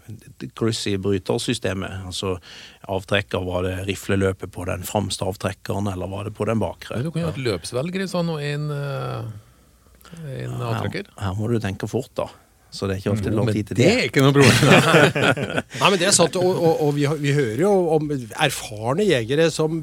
i 0.44 0.96
brytersystemet. 1.02 2.04
Altså 2.06 2.36
avtrekker, 2.88 3.42
var 3.46 3.66
det 3.66 3.74
rifleløpet 3.88 4.52
på 4.54 4.66
den 4.68 4.84
fremste 4.86 5.26
avtrekkeren, 5.26 5.90
eller 5.90 6.10
var 6.10 6.28
det 6.28 6.34
på 6.38 6.46
den 6.48 6.62
bakre? 6.62 7.00
Du 7.02 7.10
kan 7.10 7.24
jo 7.24 7.30
ha 7.30 7.34
et 7.34 7.42
løpsvelger 7.42 8.04
i 8.04 8.10
sånn, 8.10 8.30
og 8.34 8.44
en, 8.44 8.68
eh, 8.74 10.44
en 10.44 10.60
avtrekker. 10.70 11.10
Her, 11.16 11.24
her 11.26 11.40
må 11.40 11.50
du 11.50 11.58
tenke 11.62 11.90
fort, 11.90 12.12
da. 12.18 12.28
Så 12.70 12.84
det 12.84 12.98
er 12.98 13.00
ikke 13.00 13.14
ofte 13.14 13.30
Jo, 13.32 13.36
lang 13.38 13.48
tid 13.48 13.70
til 13.70 13.78
det 13.78 13.84
det. 13.84 13.92
er 13.96 14.08
ikke 14.10 14.22
noe 14.22 14.34
problem. 14.36 14.56
Nei, 15.80 15.88
men 15.88 15.98
det 16.00 16.10
er 16.10 16.16
sant, 16.16 16.36
og, 16.36 16.48
og, 16.52 16.82
og 16.84 16.90
vi, 16.98 17.06
vi 17.22 17.32
hører 17.32 17.62
jo 17.64 17.70
om 17.96 18.10
erfarne 18.12 19.06
jegere 19.08 19.48
som 19.54 19.78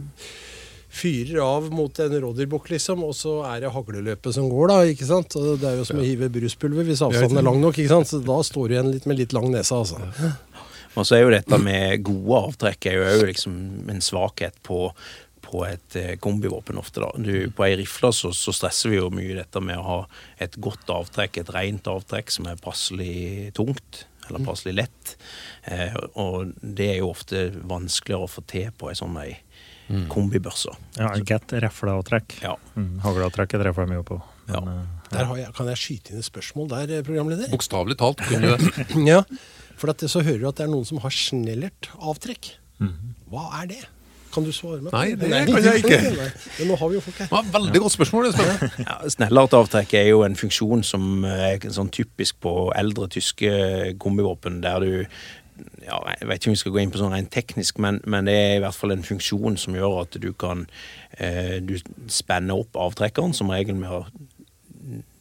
fyrer 0.95 1.41
av 1.43 1.67
mot 1.73 1.99
en 1.99 2.15
rådyrbukk, 2.23 2.69
liksom, 2.71 3.03
og 3.03 3.15
så 3.17 3.37
er 3.49 3.65
det 3.65 3.73
hagleløpet 3.75 4.37
som 4.37 4.47
går, 4.51 4.71
da. 4.71 4.79
ikke 4.93 5.09
sant? 5.09 5.35
Og 5.39 5.59
det 5.61 5.69
er 5.71 5.79
jo 5.81 5.87
som 5.87 5.99
å 5.99 6.05
hive 6.05 6.31
bruspulver 6.31 6.87
hvis 6.87 7.03
avstanden 7.05 7.41
er 7.41 7.47
lang 7.49 7.59
nok, 7.63 7.77
ikke 7.79 7.91
sant? 7.91 8.11
så 8.11 8.21
da 8.23 8.39
står 8.45 8.71
du 8.71 8.77
igjen 8.77 8.91
litt 8.93 9.07
med 9.09 9.19
litt 9.19 9.35
lang 9.35 9.49
nese, 9.53 9.75
altså. 9.75 10.33
Og 10.95 11.03
så 11.03 11.17
er 11.17 11.25
jo 11.25 11.33
dette 11.33 11.59
med 11.59 12.05
gode 12.07 12.41
avtrekk 12.49 12.87
er 12.87 12.97
jo 12.97 13.07
òg 13.17 13.25
liksom 13.33 13.55
en 13.91 14.01
svakhet 14.03 14.55
på, 14.63 14.87
på 15.43 15.63
et 15.67 15.97
eh, 15.99 16.13
kombivåpen 16.23 16.79
ofte. 16.79 17.03
da. 17.03 17.11
Du, 17.19 17.51
på 17.51 17.65
ei 17.67 17.75
rifle 17.81 18.13
så, 18.15 18.31
så 18.31 18.55
stresser 18.55 18.93
vi 18.93 19.01
jo 19.01 19.11
mye 19.11 19.35
dette 19.41 19.59
med 19.59 19.81
å 19.81 19.87
ha 19.89 19.97
et 20.39 20.55
godt 20.55 20.87
avtrekk, 20.95 21.41
et 21.41 21.51
rent 21.51 21.91
avtrekk 21.91 22.31
som 22.31 22.47
er 22.47 22.61
passelig 22.63 23.51
tungt. 23.59 24.05
Eller 24.25 24.41
passelig 24.41 24.73
lett. 24.79 25.17
Eh, 25.69 25.93
og 26.17 26.55
det 26.61 26.87
er 26.95 27.01
jo 27.03 27.11
ofte 27.11 27.49
vanskeligere 27.67 28.25
å 28.25 28.31
få 28.31 28.41
til 28.49 28.71
på 28.73 28.89
ei 28.89 28.97
sånn 28.97 29.19
ei 29.21 29.35
kombibørse. 30.11 30.73
Ja, 30.97 31.11
get 31.27 31.53
refleavtrekk. 31.63 32.37
Ja. 32.43 32.55
Mm, 32.75 32.99
Hagleavtrekket 33.03 33.61
treffer 33.61 33.89
de 33.89 33.99
jo 33.99 34.05
på. 34.07 34.19
Ja. 34.49 34.61
Men, 34.61 34.83
ja. 34.83 35.09
Der 35.15 35.29
har 35.29 35.37
jeg, 35.39 35.53
kan 35.57 35.69
jeg 35.71 35.81
skyte 35.81 36.13
inn 36.13 36.21
et 36.21 36.27
spørsmål 36.27 36.69
der, 36.73 36.93
eh, 36.97 37.03
programleder? 37.05 37.49
Bokstavelig 37.53 37.97
talt 38.01 38.23
kunne 38.25 38.55
du 38.55 38.65
det. 38.65 38.87
Ja, 39.11 39.23
for 39.77 39.91
at, 39.93 40.05
så 40.09 40.23
hører 40.25 40.41
du 40.41 40.47
at 40.49 40.61
det 40.61 40.65
er 40.67 40.71
noen 40.73 40.87
som 40.87 41.01
har 41.03 41.13
snellert-avtrekk. 41.13 42.55
Hva 43.31 43.45
er 43.61 43.69
det? 43.71 43.83
Kan 44.35 44.43
du 44.43 44.51
svare 44.51 44.81
meg? 44.83 44.91
Nei, 44.91 45.13
det 45.15 45.29
kan 45.47 45.63
jeg 45.63 45.83
ikke. 45.85 46.25
Men 46.59 46.67
nå 46.67 46.75
har 46.81 46.89
vi 46.91 46.97
jo 46.97 47.03
folk 47.05 47.21
her. 47.23 47.29
Ja, 47.31 47.39
veldig 47.53 47.81
godt 47.85 47.93
spørsmål. 47.95 48.27
Ja, 48.83 48.97
Snellartavtrekk 49.13 49.95
er 49.95 50.09
jo 50.09 50.25
en 50.27 50.35
funksjon 50.35 50.83
som 50.83 51.23
er 51.29 51.63
sånn 51.71 51.91
typisk 51.95 52.41
på 52.43 52.55
eldre 52.75 53.07
tyske 53.15 53.53
kombivåpen, 54.03 54.59
der 54.65 54.83
du 54.83 55.05
ja, 55.85 55.97
Jeg 56.19 56.27
vet 56.27 56.41
ikke 56.41 56.49
om 56.51 56.55
vi 56.55 56.61
skal 56.61 56.73
gå 56.75 56.81
inn 56.81 56.91
på 56.93 56.99
sånn 57.01 57.13
rent 57.15 57.31
teknisk, 57.33 57.79
men, 57.83 58.01
men 58.09 58.27
det 58.27 58.35
er 58.35 58.53
i 58.57 58.61
hvert 58.63 58.77
fall 58.77 58.95
en 58.95 59.05
funksjon 59.05 59.57
som 59.61 59.77
gjør 59.77 60.01
at 60.03 60.17
du 60.21 60.29
kan 60.33 60.65
eh, 61.17 61.57
Du 61.63 61.77
spenner 62.11 62.61
opp 62.65 62.77
avtrekkeren, 62.79 63.35
som 63.37 63.53
regel 63.53 63.77
med 63.79 63.91
å 63.91 64.05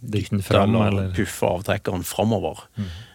Dytte 0.04 0.36
eller 0.60 1.12
puffe 1.16 1.48
avtrekkeren 1.48 2.02
framover. 2.04 2.58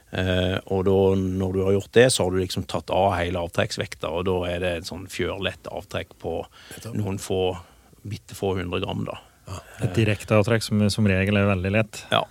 Eh, 0.09 0.55
og 0.73 0.87
da, 0.87 0.95
når 1.21 1.53
du 1.53 1.59
har 1.67 1.75
gjort 1.75 1.91
det, 1.93 2.07
så 2.13 2.25
har 2.25 2.33
du 2.33 2.39
liksom 2.41 2.65
tatt 2.69 2.89
av 2.89 3.11
hele 3.19 3.43
avtrekksvekta, 3.45 4.09
og 4.09 4.25
da 4.25 4.37
er 4.49 4.63
det 4.63 4.71
et 4.79 4.89
sånn 4.89 5.05
fjørlett 5.11 5.69
avtrekk 5.69 6.15
på 6.21 6.39
noen 6.95 7.19
få 7.21 7.51
bitte 8.09 8.33
få 8.37 8.55
hundre 8.57 8.81
gram, 8.81 9.05
da. 9.05 9.19
et 9.83 9.93
direkteavtrekk 9.97 10.65
som 10.65 10.81
som 10.89 11.07
regel 11.09 11.37
er 11.37 11.51
veldig 11.51 11.73
lett. 11.77 12.01
Ja. 12.13 12.23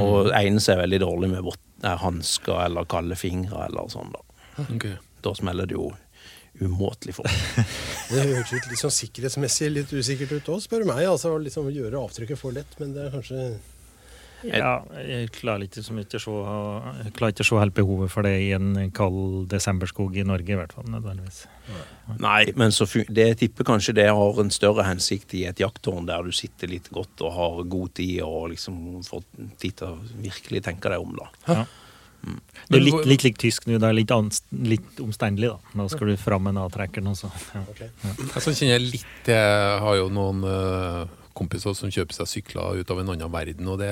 Og 0.00 0.28
egner 0.36 0.62
seg 0.62 0.80
veldig 0.82 1.00
dårlig 1.02 1.32
med 1.32 1.44
vått- 1.46 1.69
hansker 1.82 2.64
eller 2.66 2.88
kalde 2.90 3.16
fingre 3.16 3.66
eller 3.66 3.88
sånn, 3.92 4.12
da. 4.14 4.64
okay. 4.66 4.96
Da 5.24 5.34
smeller 5.36 5.68
det 5.68 5.76
jo 5.76 5.90
umåtelig 6.60 7.14
for. 7.16 7.28
meg. 7.28 7.66
Det 8.10 8.24
høres 8.26 8.52
ut 8.52 8.66
litt 8.68 8.80
sånn 8.80 8.92
sikkerhetsmessig 8.94 9.68
litt 9.70 9.92
usikkert 9.94 10.32
ut 10.34 10.48
òg, 10.50 10.62
spør 10.64 10.82
du 10.82 10.90
meg. 10.90 11.04
Altså 11.06 11.36
liksom 11.38 11.70
Gjøre 11.70 12.00
avtrykket 12.00 12.40
for 12.40 12.56
lett, 12.56 12.72
men 12.80 12.96
det 12.96 13.06
er 13.06 13.14
kanskje 13.14 13.44
Ja, 14.48 14.82
jeg 15.04 15.30
klarer 15.36 15.66
ikke 15.66 15.82
så 15.84 15.92
mye 15.92 16.06
å 16.06 16.20
se 16.22 16.34
Jeg 17.04 17.12
klarer 17.18 17.34
ikke 17.34 17.44
å 17.44 17.48
se 17.50 17.58
helt 17.60 17.74
behovet 17.76 18.10
for 18.12 18.22
det 18.24 18.32
i 18.40 18.52
en 18.56 18.90
kald 18.96 19.48
desemberskog 19.52 20.16
i 20.16 20.24
Norge, 20.24 20.54
i 20.54 20.56
hvert 20.56 20.72
fall. 20.72 20.84
nødvendigvis. 20.88 21.42
Nei, 22.18 22.52
men 22.56 22.72
så 22.74 22.86
fun- 22.88 23.06
det 23.12 23.26
jeg 23.28 23.38
tipper 23.44 23.68
kanskje 23.68 23.94
det 24.00 24.08
har 24.08 24.40
en 24.40 24.50
større 24.50 24.82
hensikt 24.88 25.34
i 25.38 25.44
et 25.50 25.60
jakttårn 25.62 26.06
der 26.08 26.22
du 26.26 26.32
sitter 26.32 26.68
litt 26.72 26.88
godt 26.90 27.20
og 27.22 27.32
har 27.36 27.62
god 27.70 27.94
tid 28.00 28.16
og 28.26 28.48
liksom 28.54 28.80
får 29.06 29.22
tid 29.60 29.76
til 29.76 29.86
å 29.92 29.98
virkelig 30.24 30.64
tenke 30.66 30.88
deg 30.90 31.04
om, 31.04 31.14
da. 31.20 31.28
Ja. 31.52 31.64
Det 32.68 32.76
er 32.76 32.82
litt, 32.84 33.06
litt 33.08 33.22
lik 33.24 33.38
tysk 33.40 33.64
nå. 33.66 33.78
Det 33.80 33.88
er 33.88 33.94
litt, 33.96 34.10
anst, 34.12 34.44
litt 34.52 34.98
omstendelig, 35.00 35.54
da. 35.54 35.78
Da 35.80 35.86
skal 35.88 36.10
du 36.12 36.16
fram 36.20 36.42
med 36.44 36.52
en 36.56 36.64
avtrekker. 36.66 37.00
Ja. 37.00 37.62
ok. 37.62 37.80
Jeg 37.80 38.42
så 38.44 38.52
kjenner 38.52 38.74
jeg 38.76 38.90
litt 38.90 39.14
til 39.24 39.38
Jeg 39.38 39.78
har 39.80 39.96
jo 39.96 40.10
noen 40.12 40.44
eh, 40.44 41.06
kompiser 41.38 41.74
som 41.76 41.92
kjøper 41.92 42.16
seg 42.16 42.28
sykler 42.30 42.80
ut 42.80 42.90
av 42.92 43.00
en 43.02 43.12
annen 43.14 43.32
verden. 43.32 43.68
Og 43.70 43.78
det 43.80 43.90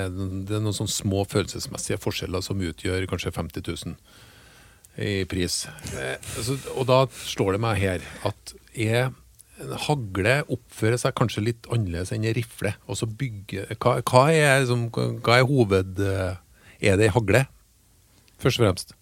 det 0.49 0.57
er 0.59 0.65
noen 0.65 0.77
sånne 0.77 0.93
små 0.95 1.25
følelsesmessige 1.29 2.01
forskjeller 2.03 2.45
som 2.45 2.61
utgjør 2.61 3.07
kanskje 3.11 3.35
50 3.37 3.69
000 3.69 3.97
i 4.99 5.23
pris. 5.31 5.61
Eh, 5.95 6.17
altså, 6.37 6.59
og 6.75 6.89
da 6.91 7.05
slår 7.13 7.55
det 7.55 7.63
meg 7.63 7.79
her 7.83 8.07
at 8.27 8.55
er 8.75 9.11
en 9.59 9.75
hagle 9.87 10.35
oppfører 10.55 10.99
seg 11.03 11.17
kanskje 11.19 11.43
litt 11.43 11.67
annerledes 11.75 12.13
enn 12.15 12.27
en 12.27 12.35
rifle. 12.37 12.75
Og 12.87 12.99
så 12.99 13.07
bygge, 13.11 13.67
hva, 13.79 13.99
hva, 14.07 14.25
er, 14.35 14.61
liksom, 14.63 14.89
hva 14.95 15.39
er 15.41 15.49
hoved... 15.51 15.99
eh, 16.03 16.37
Er 16.79 16.95
det 16.95 17.09
ei 17.09 17.15
hagle, 17.15 17.41
først 18.39 18.61
og 18.61 18.65
fremst? 18.69 18.93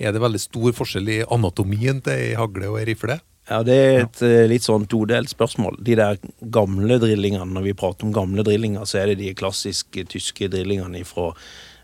Er 0.00 0.14
det 0.14 0.22
veldig 0.22 0.40
stor 0.40 0.72
forskjell 0.72 1.08
i 1.12 1.16
anatomien 1.28 1.98
til 2.00 2.14
ei 2.16 2.30
hagle 2.38 2.70
og 2.70 2.78
ei 2.80 2.86
rifle? 2.88 3.18
Ja, 3.48 3.62
det 3.64 3.76
er 3.76 4.02
et 4.02 4.20
eh, 4.26 4.44
litt 4.50 4.66
sånn 4.66 4.84
todelt 4.90 5.30
spørsmål. 5.32 5.78
De 5.84 5.96
der 5.96 6.18
gamle 6.52 6.98
drillingene, 7.00 7.48
når 7.48 7.70
vi 7.70 7.78
prater 7.80 8.04
om 8.04 8.12
gamle 8.12 8.44
drillinger, 8.44 8.84
så 8.88 9.02
er 9.02 9.12
det 9.12 9.22
de 9.22 9.32
klassiske 9.38 10.04
tyske 10.12 10.50
drillingene 10.52 11.00
fra 11.08 11.30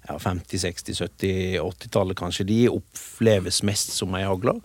ja, 0.09 0.19
50-, 0.21 0.59
60-, 0.61 0.99
70-, 1.01 1.61
80-tallet 1.65 2.19
kanskje. 2.19 2.45
De 2.45 2.59
oppleves 2.69 3.63
mest 3.65 3.95
som 3.97 4.13
ei 4.19 4.27
hagle. 4.29 4.59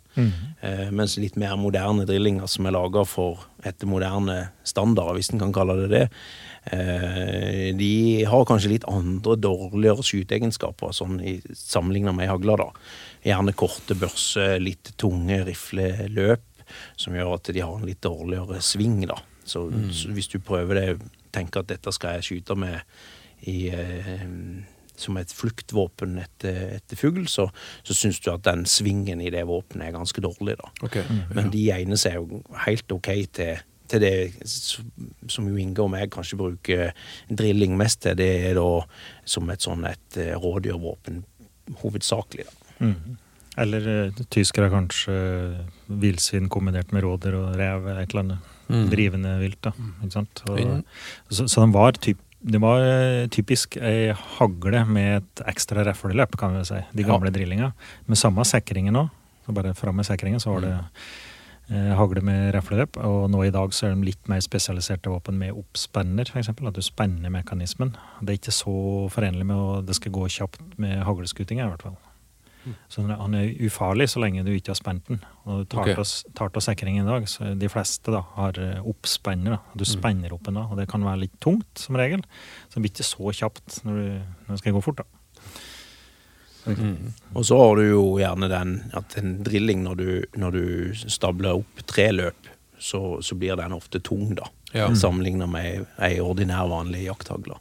Eh, 0.65 0.89
mens 0.91 1.15
litt 1.21 1.39
mer 1.39 1.55
moderne 1.59 2.03
drillinger 2.07 2.49
som 2.51 2.67
er 2.67 2.75
laga 2.75 3.05
for 3.07 3.45
etter 3.63 3.87
moderne 3.87 4.49
standarder, 4.67 5.15
hvis 5.15 5.31
en 5.31 5.39
kan 5.39 5.55
kalle 5.55 5.77
det 5.79 5.89
det, 5.93 6.03
eh, 6.75 7.69
de 7.79 7.93
har 8.27 8.43
kanskje 8.49 8.73
litt 8.73 8.89
andre, 8.91 9.37
dårligere 9.39 10.03
skyteegenskaper 10.03 10.91
sånn 10.95 11.21
i, 11.23 11.37
sammenligna 11.55 12.11
med 12.15 12.27
ei 12.27 12.33
hagle. 12.33 12.59
da. 12.59 12.69
Gjerne 13.31 13.55
korte 13.55 13.95
børser, 13.99 14.59
litt 14.59 14.91
tunge 14.99 15.45
rifleløp, 15.47 16.43
som 16.99 17.15
gjør 17.15 17.35
at 17.37 17.53
de 17.53 17.63
har 17.63 17.77
en 17.77 17.87
litt 17.87 18.01
dårligere 18.05 18.61
sving. 18.61 19.01
da. 19.09 19.19
Så, 19.49 19.65
så 19.95 20.11
hvis 20.13 20.29
du 20.29 20.39
prøver 20.39 20.77
det, 20.77 20.89
tenker 21.33 21.63
at 21.63 21.71
dette 21.71 21.93
skal 21.95 22.19
jeg 22.19 22.27
skyte 22.27 22.55
med 22.59 22.79
i, 23.49 23.69
eh, 23.73 24.25
som 24.99 25.17
et 25.17 25.31
fluktvåpen 25.31 26.17
etter, 26.21 26.75
etter 26.79 26.99
fugl, 26.99 27.23
så, 27.31 27.47
så 27.87 27.95
syns 27.95 28.19
du 28.19 28.29
at 28.33 28.43
den 28.45 28.65
svingen 28.69 29.21
i 29.23 29.31
det 29.33 29.45
våpenet 29.47 29.87
er 29.87 29.95
ganske 29.95 30.21
dårlig. 30.23 30.57
da. 30.59 30.71
Ok. 30.85 30.99
Men 31.35 31.51
de 31.53 31.65
egner 31.73 31.99
seg 31.99 32.19
jo 32.19 32.41
helt 32.65 32.91
ok 32.91 33.09
til, 33.39 33.61
til 33.89 34.03
det 34.03 34.13
som 34.45 35.47
jo 35.49 35.55
Inge 35.57 35.81
og 35.85 35.93
meg 35.93 36.11
kanskje 36.13 36.39
bruker 36.41 36.91
drilling 37.31 37.77
mest 37.79 38.03
til. 38.05 38.19
Det 38.19 38.29
er 38.51 38.59
da 38.59 38.69
som 39.25 39.49
et 39.49 39.65
sånn 39.65 39.87
et 39.89 40.19
eh, 40.19 40.35
rådyrvåpen, 40.37 41.23
hovedsakelig. 41.81 42.49
da. 42.49 42.69
Mhm. 42.91 43.17
Eller 43.59 43.87
eh, 43.91 44.23
tyskere 44.31 44.69
kanskje 44.73 45.15
eh, 45.17 45.59
villsvin 46.01 46.47
kombinert 46.51 46.93
med 46.95 47.03
rådyr 47.05 47.35
og 47.41 47.53
rev, 47.59 47.87
et 47.97 48.09
eller 48.13 48.25
annet. 48.25 48.55
Drivende 48.91 49.31
vilt, 49.41 49.59
da. 49.65 49.71
Ikke 50.03 50.13
sant? 50.19 50.43
Og, 50.49 50.59
Mm. 50.59 50.83
så, 51.33 51.47
så 51.49 51.63
den 51.65 51.71
var 51.73 51.97
typ 51.97 52.19
det 52.39 52.59
var 52.63 52.79
eh, 52.79 53.25
typisk 53.27 53.75
ei 53.83 54.13
hagle 54.37 54.85
med 54.87 55.17
et 55.17 55.41
ekstra 55.51 55.83
refleløp, 55.83 56.37
kan 56.39 56.53
vi 56.55 56.61
si. 56.69 56.77
De 56.95 57.03
gamle 57.03 57.33
drillinga. 57.35 57.73
Med 58.07 58.17
samme 58.21 58.45
sikringen 58.47 58.95
òg. 58.95 59.09
Bare 59.51 59.73
fram 59.75 59.97
med 59.99 60.05
sikringen, 60.07 60.39
så 60.39 60.53
var 60.53 60.61
det 60.63 60.71
eh, 61.73 61.89
hagle 61.99 62.21
med 62.23 62.53
refleløp. 62.55 62.95
Og 63.03 63.25
nå 63.33 63.43
i 63.43 63.51
dag 63.51 63.73
så 63.75 63.89
er 63.89 63.95
de 63.97 64.07
litt 64.07 64.29
mer 64.31 64.39
spesialiserte 64.45 65.11
våpen 65.11 65.35
med 65.41 65.51
oppspenner, 65.51 66.29
f.eks. 66.31 66.53
At 66.53 66.77
du 66.77 66.81
spenner 66.85 67.33
mekanismen. 67.33 67.91
Det 68.21 68.29
er 68.29 68.39
ikke 68.39 68.55
så 68.55 68.75
forenlig 69.11 69.49
med 69.49 69.59
at 69.81 69.89
det 69.89 69.97
skal 69.99 70.15
gå 70.15 70.29
kjapt 70.31 70.61
med 70.79 71.01
hagleskutinga, 71.09 71.65
i 71.67 71.73
hvert 71.73 71.83
fall. 71.89 71.97
Så 72.89 73.01
han 73.07 73.33
er- 73.35 73.53
ufarlig 73.65 74.09
så 74.09 74.19
lenge 74.21 74.43
du 74.45 74.51
ikke 74.51 74.67
har 74.73 74.75
spent 74.75 75.05
den. 75.07 75.21
Og 75.45 75.67
tar 75.69 75.79
Ok. 75.81 75.85
til 75.93 76.01
oss- 76.03 76.25
tar 76.35 76.49
til 76.49 76.61
sikringen 76.61 77.05
i 77.07 77.09
dag, 77.09 77.23
så 77.27 77.57
de 77.57 77.69
fleste 77.69 78.11
da 78.11 78.21
har 78.35 78.59
eh, 78.59 78.81
oppspenner. 78.83 79.51
da. 79.51 79.59
Du 79.75 79.85
spenner 79.85 80.33
opp 80.33 80.47
en 80.47 80.53
da, 80.55 80.61
og 80.69 80.77
det 80.77 80.87
kan 80.89 81.01
være 81.01 81.19
litt 81.21 81.39
tungt 81.39 81.77
som 81.79 81.95
regel. 81.95 82.21
Så 82.69 82.75
det 82.75 82.83
blir 82.83 82.91
ikke 82.91 83.07
så 83.07 83.31
kjapt 83.33 83.83
når, 83.85 83.93
du, 83.95 84.21
når 84.47 84.55
du 84.55 84.57
skal 84.57 84.73
gå 84.73 84.83
fort. 84.83 84.97
da. 84.97 85.03
Og 87.33 87.45
så 87.45 87.57
har 87.57 87.75
du 87.79 87.83
jo 87.89 88.01
gjerne 88.19 88.49
den 88.51 88.73
at 88.93 89.15
en 89.17 89.43
drilling, 89.43 89.83
når 89.83 89.95
du, 89.97 90.09
når 90.37 90.51
du 90.51 90.63
stabler 91.09 91.55
opp 91.61 91.81
tre 91.89 92.09
løp, 92.11 92.49
så, 92.79 93.19
så 93.23 93.35
blir 93.39 93.55
den 93.59 93.73
ofte 93.75 93.99
tung, 94.03 94.35
da. 94.35 94.45
Ja. 94.73 94.87
Sammenligna 94.93 95.47
med 95.49 95.87
ei 96.05 96.19
ordinær, 96.21 96.67
vanlig 96.69 97.05
jakthagle. 97.07 97.57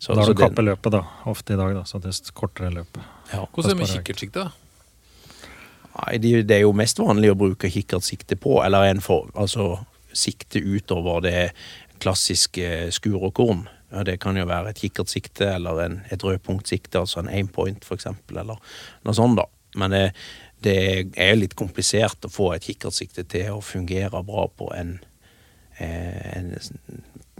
Så, 0.00 0.14
da 0.16 0.24
har 0.24 0.32
du 0.32 0.40
kappeløpet 0.40 0.94
da, 0.94 1.02
ofte 1.28 1.54
i 1.54 1.60
dag, 1.60 1.74
da, 1.76 1.84
så 1.84 2.00
det 2.00 2.14
er 2.14 2.32
kortere 2.36 2.72
løp. 2.72 2.98
ja. 3.32 3.44
Hvordan 3.44 3.70
er 3.70 3.74
det 3.74 3.80
med 3.82 3.90
kikkertsikte? 3.98 4.46
da? 4.46 5.50
Nei, 5.90 6.14
det, 6.22 6.30
det 6.48 6.56
er 6.56 6.64
jo 6.64 6.72
mest 6.76 7.02
vanlig 7.02 7.32
å 7.32 7.36
bruke 7.36 7.68
kikkertsikte 7.68 8.38
på, 8.40 8.60
eller 8.64 8.88
en 8.88 9.02
for, 9.04 9.28
altså 9.34 9.74
sikte 10.16 10.62
utover 10.62 11.20
det 11.26 11.42
klassiske 12.00 12.88
skurerkorn. 12.96 13.66
Ja, 13.90 14.04
det 14.06 14.20
kan 14.22 14.38
jo 14.38 14.46
være 14.48 14.72
et 14.72 14.80
kikkertsikte 14.80 15.50
eller 15.56 15.82
en, 15.84 15.98
et 16.14 16.24
rødpunktsikte, 16.24 17.02
altså 17.02 17.20
en 17.20 17.28
aimpoint 17.28 17.84
eksempel, 17.92 18.40
eller 18.40 18.60
noe 19.04 19.16
sånt 19.16 19.36
da. 19.40 19.48
Men 19.78 19.94
det, 19.94 20.04
det 20.64 20.78
er 21.18 21.38
litt 21.38 21.56
komplisert 21.58 22.26
å 22.26 22.32
få 22.32 22.52
et 22.54 22.66
kikkertsikte 22.66 23.26
til 23.30 23.58
å 23.58 23.64
fungere 23.64 24.22
bra 24.26 24.46
på 24.48 24.70
en, 24.78 24.96
eh, 25.78 26.38
en 26.38 26.54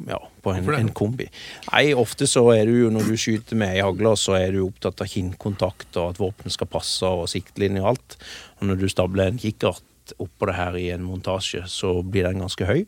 ja, 0.08 0.18
på 0.42 0.52
en, 0.54 0.68
en 0.76 0.92
kombi. 0.96 1.26
Nei, 1.70 1.90
ofte 1.98 2.28
så 2.30 2.44
er 2.54 2.68
du 2.68 2.76
jo, 2.76 2.90
når 2.94 3.10
du 3.10 3.16
skyter 3.20 3.58
med 3.58 3.74
ei 3.74 3.84
hagle, 3.84 4.14
så 4.18 4.36
er 4.38 4.54
du 4.54 4.62
opptatt 4.64 5.02
av 5.04 5.10
kinnkontakt 5.10 5.98
og 6.00 6.14
at 6.14 6.20
våpenet 6.22 6.54
skal 6.54 6.70
passe 6.70 7.06
og 7.06 7.28
siktlinje 7.30 7.82
og 7.82 7.92
alt. 7.94 8.16
Og 8.60 8.70
når 8.70 8.80
du 8.80 8.86
stabler 8.92 9.30
en 9.30 9.40
kikkert 9.40 10.14
oppå 10.20 10.48
det 10.50 10.56
her 10.58 10.78
i 10.78 10.88
en 10.94 11.06
montasje, 11.06 11.64
så 11.70 12.00
blir 12.02 12.26
den 12.26 12.42
ganske 12.42 12.66
høy, 12.66 12.84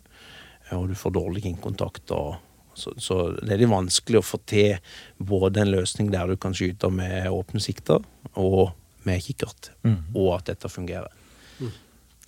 og 0.75 0.89
du 0.91 0.97
får 0.99 1.15
dårlig 1.19 1.45
kinnkontakt. 1.47 2.11
og 2.17 2.41
så, 2.75 2.95
så 2.97 3.17
det 3.37 3.53
er 3.53 3.61
litt 3.61 3.71
vanskelig 3.73 4.23
å 4.23 4.25
få 4.25 4.41
til 4.49 4.79
både 5.21 5.61
en 5.61 5.75
løsning 5.75 6.09
der 6.13 6.31
du 6.31 6.39
kan 6.41 6.57
skyte 6.57 6.89
med 6.93 7.29
åpne 7.31 7.61
sikter, 7.63 8.01
og 8.33 8.73
med 9.07 9.21
kikkert, 9.23 9.73
mm. 9.83 10.15
og 10.15 10.39
at 10.39 10.53
dette 10.53 10.71
fungerer. 10.73 11.11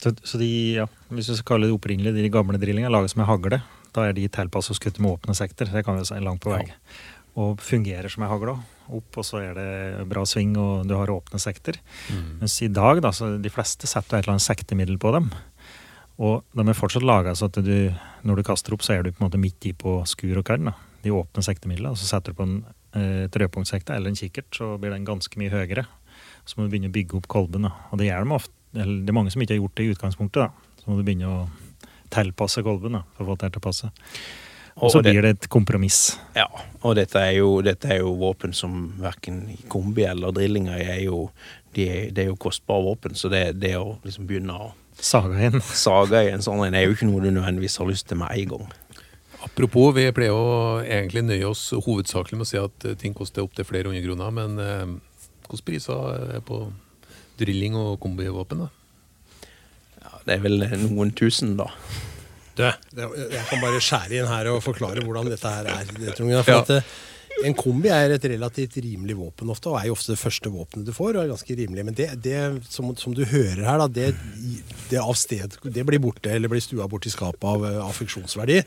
Så, 0.05 0.12
så 0.26 0.38
de, 0.41 0.49
ja, 0.81 0.87
hvis 1.14 1.31
vi 1.31 1.38
skal 1.38 1.55
kalle 1.55 1.71
det 1.71 1.76
opprinnelig, 1.76 2.12
de 2.17 2.33
gamle 2.33 2.59
drillingene 2.61 2.93
lages 2.93 3.14
med 3.17 3.29
hagle. 3.29 3.61
Da 3.95 4.09
er 4.09 4.17
de 4.17 4.27
tilpassa 4.29 4.75
å 4.75 4.79
skutte 4.79 5.03
med 5.03 5.15
åpne 5.15 5.35
sekter. 5.39 5.71
Det 5.71 5.85
kan 5.87 5.99
vi 5.99 6.07
si 6.09 6.19
langt 6.23 6.43
på 6.43 6.51
vei. 6.55 6.65
Og 7.41 7.59
fungerer 7.63 8.11
som 8.11 8.23
ei 8.27 8.31
hagle. 8.31 8.57
Opp, 8.95 9.17
og 9.17 9.25
så 9.27 9.41
er 9.41 9.55
det 9.57 10.07
bra 10.11 10.23
sving, 10.29 10.53
og 10.61 10.85
du 10.87 10.95
har 10.99 11.11
åpne 11.11 11.39
sekter. 11.41 11.79
Mens 12.41 12.59
i 12.63 12.69
dag, 12.69 13.01
da, 13.03 13.11
så 13.15 13.37
de 13.41 13.51
fleste 13.51 13.89
setter 13.91 14.19
et 14.19 14.25
eller 14.25 14.37
annet 14.37 14.45
sektemiddel 14.45 14.99
på 15.03 15.15
dem. 15.17 15.31
Og 16.23 16.45
de 16.55 16.63
er 16.69 16.79
fortsatt 16.79 17.03
laga 17.07 17.33
så 17.35 17.49
at 17.51 17.59
du, 17.65 17.91
når 18.23 18.39
du 18.39 18.47
kaster 18.47 18.75
opp, 18.77 18.85
så 18.87 18.95
er 18.95 19.03
du 19.03 19.11
på 19.11 19.23
en 19.23 19.29
måte 19.29 19.41
midt 19.41 19.67
i 19.67 19.73
på 19.75 19.97
skur 20.07 20.39
og 20.39 20.47
karn. 20.47 20.71
da. 20.71 20.75
De 21.03 21.11
åpne 21.11 21.43
sektemidlene. 21.43 21.91
Og 21.91 21.99
så 21.99 22.07
setter 22.07 22.33
du 22.35 22.39
på 22.39 22.47
en 22.47 22.57
eh, 22.95 23.27
trøpunktsekte 23.35 23.95
eller 23.97 24.13
en 24.13 24.19
kikkert, 24.19 24.51
så 24.55 24.77
blir 24.79 24.95
den 24.95 25.07
ganske 25.09 25.39
mye 25.41 25.51
høyere. 25.51 25.87
Så 26.47 26.59
må 26.59 26.67
du 26.67 26.75
begynne 26.75 26.93
å 26.93 26.95
bygge 26.95 27.19
opp 27.19 27.27
kolben. 27.29 27.67
da. 27.67 27.73
Og 27.91 27.99
det 27.99 28.11
gjør 28.11 28.27
de 28.27 28.37
ofte, 28.37 28.55
eller 28.75 29.03
det 29.03 29.11
er 29.11 29.19
mange 29.19 29.33
som 29.35 29.43
ikke 29.43 29.57
har 29.57 29.63
gjort 29.63 29.77
det 29.81 29.85
i 29.85 29.95
utgangspunktet. 29.95 30.41
da. 30.45 30.79
Så 30.83 30.91
må 30.91 30.99
du 30.99 31.07
begynne 31.07 31.31
å 31.31 31.49
tilpasse 32.12 32.64
kolben 32.66 32.99
da, 32.99 33.04
for 33.16 33.25
å 33.25 33.32
få 33.32 33.38
det 33.40 33.54
til 33.54 33.62
å 33.62 33.68
passe. 33.68 33.90
Og 34.82 34.90
så 34.90 35.02
blir 35.02 35.23
det 35.23 35.30
et 35.37 35.49
kompromiss. 35.52 36.16
Ja, 36.34 36.49
og 36.82 36.96
dette 36.99 37.20
er 37.23 37.37
jo, 37.37 37.61
dette 37.62 37.92
er 37.94 38.00
jo 38.02 38.14
våpen 38.18 38.54
som 38.56 38.88
verken 38.99 39.44
kombi 39.70 40.02
eller 40.08 40.34
drillinger 40.34 40.80
er 40.82 41.04
jo 41.04 41.28
Det 41.75 41.87
er, 41.90 42.11
Det 42.14 42.23
er 42.23 42.28
jo 42.28 42.37
kostbare 42.38 42.84
våpen, 42.87 43.14
så 43.18 43.28
det, 43.28 43.58
det 43.58 43.73
å 43.76 43.99
liksom 44.04 44.26
begynne 44.26 44.54
å 44.54 44.73
Saga 44.94 45.40
inn. 45.42 45.61
sage 45.61 46.20
i 46.23 46.30
en 46.30 46.42
sånn 46.42 46.62
en 46.62 46.75
er 46.78 46.84
jo 46.87 46.94
ikke 46.94 47.08
noe 47.08 47.23
du 47.23 47.32
nødvendigvis 47.32 47.80
har 47.80 47.88
lyst 47.88 48.06
til 48.06 48.20
med 48.20 48.30
en 48.30 48.52
gang. 48.52 48.68
Apropos, 49.42 49.90
vi 49.96 50.06
pleier 50.14 50.32
å 50.32 50.84
egentlig 50.84 51.25
nøye 51.26 51.49
oss 51.49 51.64
hovedsakelig 51.75 52.38
med 52.38 52.46
å 52.46 52.49
si 52.49 52.61
at 52.61 52.87
eh, 52.87 52.94
ting 53.00 53.12
koster 53.16 53.42
opptil 53.42 53.66
flere 53.66 53.90
hundre 53.90 54.04
kroner, 54.06 54.30
men 54.38 54.54
eh, 54.62 54.94
hvilke 55.49 55.66
priser 55.66 56.38
er 56.38 56.46
på 56.46 56.62
drilling 57.42 57.75
og 57.76 57.99
kombivåpen? 58.00 58.64
da? 58.64 58.70
Det 60.25 60.37
er 60.38 60.45
vel 60.45 60.62
noen 60.88 61.11
tusen, 61.16 61.57
da. 61.61 61.69
Du, 62.54 62.62
jeg 62.95 63.43
kan 63.50 63.61
bare 63.64 63.81
skjære 63.83 64.21
inn 64.21 64.31
her 64.31 64.52
og 64.52 64.62
forklare 64.62 65.02
hvordan 65.02 65.26
dette 65.33 65.50
her 65.50 65.66
er. 65.73 65.90
Det, 65.90 66.12
jeg, 66.14 66.45
for 66.47 66.52
Ja. 66.54 66.61
at, 66.62 66.71
eh, 66.71 66.95
en 67.43 67.54
kombi 67.59 67.88
er 67.90 68.12
et 68.14 68.23
relativt 68.31 68.76
rimelig 68.78 69.16
våpen 69.19 69.50
ofte, 69.50 69.66
og 69.73 69.81
er 69.81 69.88
jo 69.88 69.97
ofte 69.97 70.12
det 70.14 70.21
første 70.21 70.52
våpenet 70.54 70.87
du 70.87 70.93
får. 70.95 71.16
og 71.16 71.25
er 71.25 71.33
ganske 71.33 71.57
rimelig. 71.59 71.85
Men 71.85 71.95
det, 71.99 72.07
det 72.23 72.62
som, 72.71 72.93
som 72.97 73.12
du 73.12 73.25
hører 73.25 73.64
her, 73.66 73.78
da, 73.83 73.88
det, 73.88 74.14
det 74.88 75.00
av 75.02 75.16
sted, 75.19 75.59
det 75.64 75.85
blir 75.85 75.99
borte 75.99 76.31
eller 76.31 76.49
blir 76.49 76.62
stua 76.62 76.87
bort 76.87 77.07
i 77.07 77.11
skapet 77.11 77.43
av 77.43 77.64
av 77.66 77.90
affeksjonsverdi. 77.90 78.61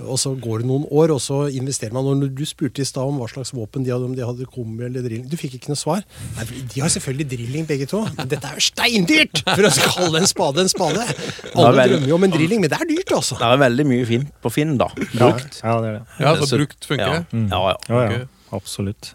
Og 0.00 0.16
så 0.22 0.30
går 0.40 0.62
det 0.62 0.68
noen 0.70 0.84
år, 0.88 1.10
og 1.12 1.18
så 1.20 1.42
investerer 1.52 1.92
man. 1.92 2.06
Når 2.20 2.30
du 2.32 2.42
spurte 2.48 2.80
i 2.80 2.86
stad 2.88 3.04
om 3.10 3.18
hva 3.20 3.26
slags 3.28 3.50
våpen 3.52 3.84
de 3.84 3.90
hadde, 3.92 4.06
om 4.08 4.14
de 4.16 4.24
hadde 4.24 4.46
kombi 4.48 4.86
eller 4.86 5.02
drilling, 5.04 5.26
du 5.28 5.36
fikk 5.36 5.58
ikke 5.58 5.72
noe 5.72 5.80
svar. 5.80 6.04
Nei, 6.38 6.46
De 6.72 6.80
har 6.80 6.92
selvfølgelig 6.94 7.26
drilling 7.34 7.66
begge 7.68 7.88
to, 7.90 8.00
men 8.16 8.30
dette 8.30 8.48
er 8.48 8.56
jo 8.56 8.64
steindyrt! 8.64 9.42
For 9.44 9.68
å 9.68 9.72
kalle 9.96 10.22
en 10.22 10.30
spade 10.30 10.64
en 10.64 10.72
spade. 10.72 11.04
Alle 11.58 11.74
veldig... 11.76 11.98
drømmer 11.98 12.12
jo 12.14 12.18
om 12.20 12.28
en 12.30 12.34
drilling, 12.36 12.62
men 12.64 12.72
det 12.72 12.78
er 12.80 12.88
dyrt, 12.94 13.12
altså. 13.18 13.36
Det 13.42 13.50
er 13.50 13.62
veldig 13.66 13.88
mye 13.92 14.08
fint 14.08 14.32
på 14.46 14.54
Finn, 14.56 14.76
da. 14.80 14.88
Brukt. 14.96 15.60
Ja, 15.64 15.76
det 15.84 15.90
er 15.92 15.98
det. 15.98 16.04
Ja, 16.24 16.34
så 16.40 16.48
Så- 16.48 16.60
brukt 16.62 16.88
funker 16.88 17.04
Ja, 17.06 17.18
det? 17.18 17.44
ja. 17.50 17.62
ja. 17.68 17.76
Ja, 17.90 18.02
ja. 18.06 18.22
Ok. 18.24 18.56
Absolutt. 18.62 19.12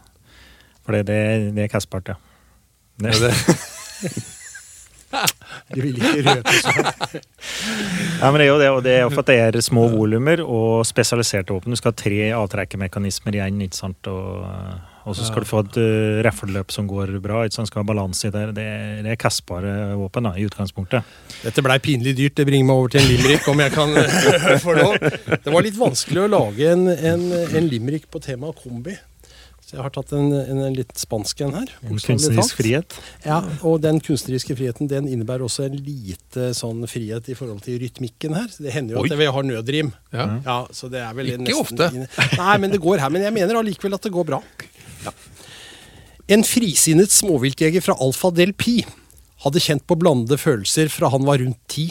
For 0.86 0.94
det, 0.94 1.05
det, 1.10 1.63
er 1.65 1.72
kastbart, 1.74 2.13
ja. 2.13 2.20
Det, 3.01 3.15
Er 3.15 3.20
det, 3.25 4.25
De 5.74 5.84
vil 5.84 6.00
ikke 6.00 6.26
røpe 6.30 6.58
seg. 6.62 7.22
Ja, 8.16 8.32
men 8.32 8.40
det 8.40 8.46
er 8.46 8.50
jo 8.50 8.60
det, 8.60 8.68
og 8.72 8.82
det 8.86 8.92
er 8.96 9.02
jo 9.04 9.12
for 9.12 9.22
at 9.26 9.30
det 9.30 9.36
er 9.44 9.64
små 9.64 9.86
volumer 9.92 10.40
og 10.42 10.86
spesialiserte 10.88 11.54
våpen. 11.54 11.74
Du 11.74 11.80
skal 11.80 11.92
ha 11.92 11.98
tre 12.00 12.20
avtrekkemekanismer 12.38 13.36
igjen, 13.38 13.60
ikke 13.66 13.78
sant. 13.78 14.10
Og, 14.10 14.46
og 15.06 15.18
så 15.18 15.28
skal 15.28 15.44
du 15.44 15.50
få 15.50 15.62
et 15.66 15.80
uh, 15.82 16.22
refleløp 16.26 16.72
som 16.74 16.88
går 16.90 17.12
bra. 17.24 17.44
ikke 17.44 17.58
sant? 17.60 17.70
Skal 17.70 17.84
ha 17.84 17.90
balanse 17.90 18.30
i 18.30 18.34
det. 18.34 18.46
Det 18.58 18.66
er, 18.66 19.02
det 19.06 19.14
er 19.14 19.20
kastbare 19.22 19.74
våpen 20.00 20.30
da, 20.30 20.34
i 20.40 20.48
utgangspunktet. 20.48 21.12
Dette 21.44 21.66
blei 21.66 21.78
pinlig 21.84 22.16
dyrt. 22.18 22.38
Det 22.40 22.48
bringer 22.48 22.70
meg 22.72 22.80
over 22.80 22.96
til 22.96 23.04
en 23.04 23.12
limerick, 23.12 23.50
om 23.52 23.66
jeg 23.66 23.76
kan 23.76 24.00
få 24.66 24.78
lov. 24.80 24.96
Det 25.36 25.58
var 25.58 25.68
litt 25.68 25.82
vanskelig 25.82 26.24
å 26.24 26.32
lage 26.38 26.72
en, 26.72 26.88
en, 26.96 27.28
en 27.52 27.70
limerick 27.70 28.08
på 28.10 28.24
temaet 28.24 28.64
kombi. 28.64 28.96
Så 29.65 29.79
jeg 29.79 29.81
har 29.81 29.89
tatt 29.95 30.12
en, 30.13 30.28
en, 30.38 30.60
en 30.67 30.75
litt 30.78 30.91
spansk 31.01 31.39
en 31.41 31.56
her. 31.58 31.71
En 31.82 31.97
kunstnerisk 31.97 32.60
frihet. 32.60 32.95
Ja, 33.25 33.39
og 33.65 33.80
den 33.82 33.97
kunstneriske 34.06 34.54
friheten 34.60 34.91
den 34.91 35.08
innebærer 35.10 35.41
også 35.47 35.65
en 35.65 35.80
lite 35.80 36.51
sånn 36.54 36.84
frihet 36.86 37.32
i 37.34 37.38
forhold 37.38 37.63
til 37.65 37.80
rytmikken 37.82 38.36
her. 38.38 38.45
Det 38.62 38.75
hender 38.75 38.99
jo 38.99 39.01
Oi. 39.01 39.10
at 39.10 39.17
vi 39.23 39.30
har 39.38 39.47
nødrim. 39.47 39.89
ja. 40.13 40.28
Ja, 40.45 40.60
så 40.69 40.89
det 40.93 41.01
er 41.01 41.17
vel 41.17 41.32
Ikke 41.34 41.47
nesten 41.47 41.82
ofte. 41.82 42.38
Nei, 42.38 42.58
men 42.62 42.75
det 42.75 42.82
går 42.84 43.01
her. 43.01 43.10
Men 43.15 43.25
jeg 43.25 43.34
mener 43.34 43.58
allikevel 43.63 43.97
at 43.97 44.06
det 44.06 44.13
går 44.13 44.30
bra. 44.30 44.41
Ja. 45.08 45.15
En 46.38 46.45
frisinnet 46.45 47.13
småviltjeger 47.13 47.82
fra 47.86 47.97
Alfa 48.06 48.30
Del 48.34 48.54
Pi 48.58 48.80
hadde 49.45 49.62
kjent 49.62 49.84
på 49.89 49.97
blandede 49.97 50.38
følelser 50.41 50.93
fra 50.93 51.10
han 51.13 51.25
var 51.25 51.41
rundt 51.41 51.60
ti. 51.73 51.89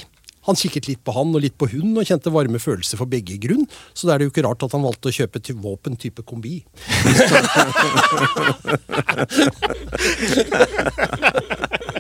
Han 0.49 0.59
kikket 0.59 0.89
litt 0.91 1.03
på 1.05 1.15
han 1.17 1.35
og 1.35 1.45
litt 1.45 1.57
på 1.59 1.69
hun, 1.73 1.95
og 1.99 2.09
kjente 2.09 2.33
varme 2.35 2.61
følelser 2.63 3.01
for 3.01 3.11
begge 3.11 3.39
grunn, 3.43 3.67
så 3.95 4.09
da 4.09 4.15
er 4.15 4.23
det 4.23 4.29
jo 4.29 4.35
ikke 4.35 4.47
rart 4.49 4.65
at 4.67 4.75
han 4.77 4.85
valgte 4.85 5.11
å 5.11 5.17
kjøpe 5.19 5.39
til 5.45 5.57
våpen 5.61 5.95
type 6.01 6.23
kombi. 6.27 6.63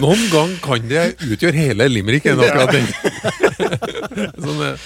Noen 0.00 0.22
gang 0.32 0.52
kan 0.64 0.86
det 0.88 1.02
utgjøre 1.26 1.56
hele 1.56 1.88
Limerick. 1.90 2.26
akkurat 2.30 2.72
den. 2.74 2.86
sånn, 4.44 4.60
eh, 4.66 4.76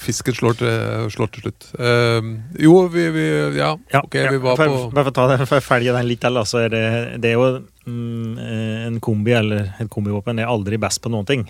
fisken 0.00 0.34
slår 0.36 0.54
til, 0.60 0.70
slår 1.14 1.28
til 1.34 1.40
slutt. 1.46 1.62
Uh, 1.78 2.20
jo, 2.60 2.74
vi, 2.92 3.02
vi 3.14 3.24
Ja, 3.58 3.70
ok, 4.00 4.14
vi 4.34 4.38
var 4.42 4.54
for, 4.60 4.68
på 4.68 4.72
Bare 4.94 5.06
for 5.06 5.12
å 5.12 5.16
ta 5.16 5.24
det, 5.30 5.36
for 5.44 5.56
å 5.60 5.64
følge 5.64 5.92
den 5.96 6.10
litt 6.10 6.22
til, 6.24 6.34
så 6.48 6.56
er 6.64 6.68
det, 6.74 6.84
det 7.22 7.28
er 7.32 7.36
jo 7.38 7.46
mm, 7.86 8.38
eh, 8.38 8.86
en 8.88 9.00
kombi 9.04 9.32
eller 9.36 9.74
et 9.80 9.90
kombivåpen 9.92 10.40
er 10.42 10.50
aldri 10.50 10.78
best 10.82 11.02
på 11.04 11.12
noen 11.12 11.28
ting. 11.28 11.44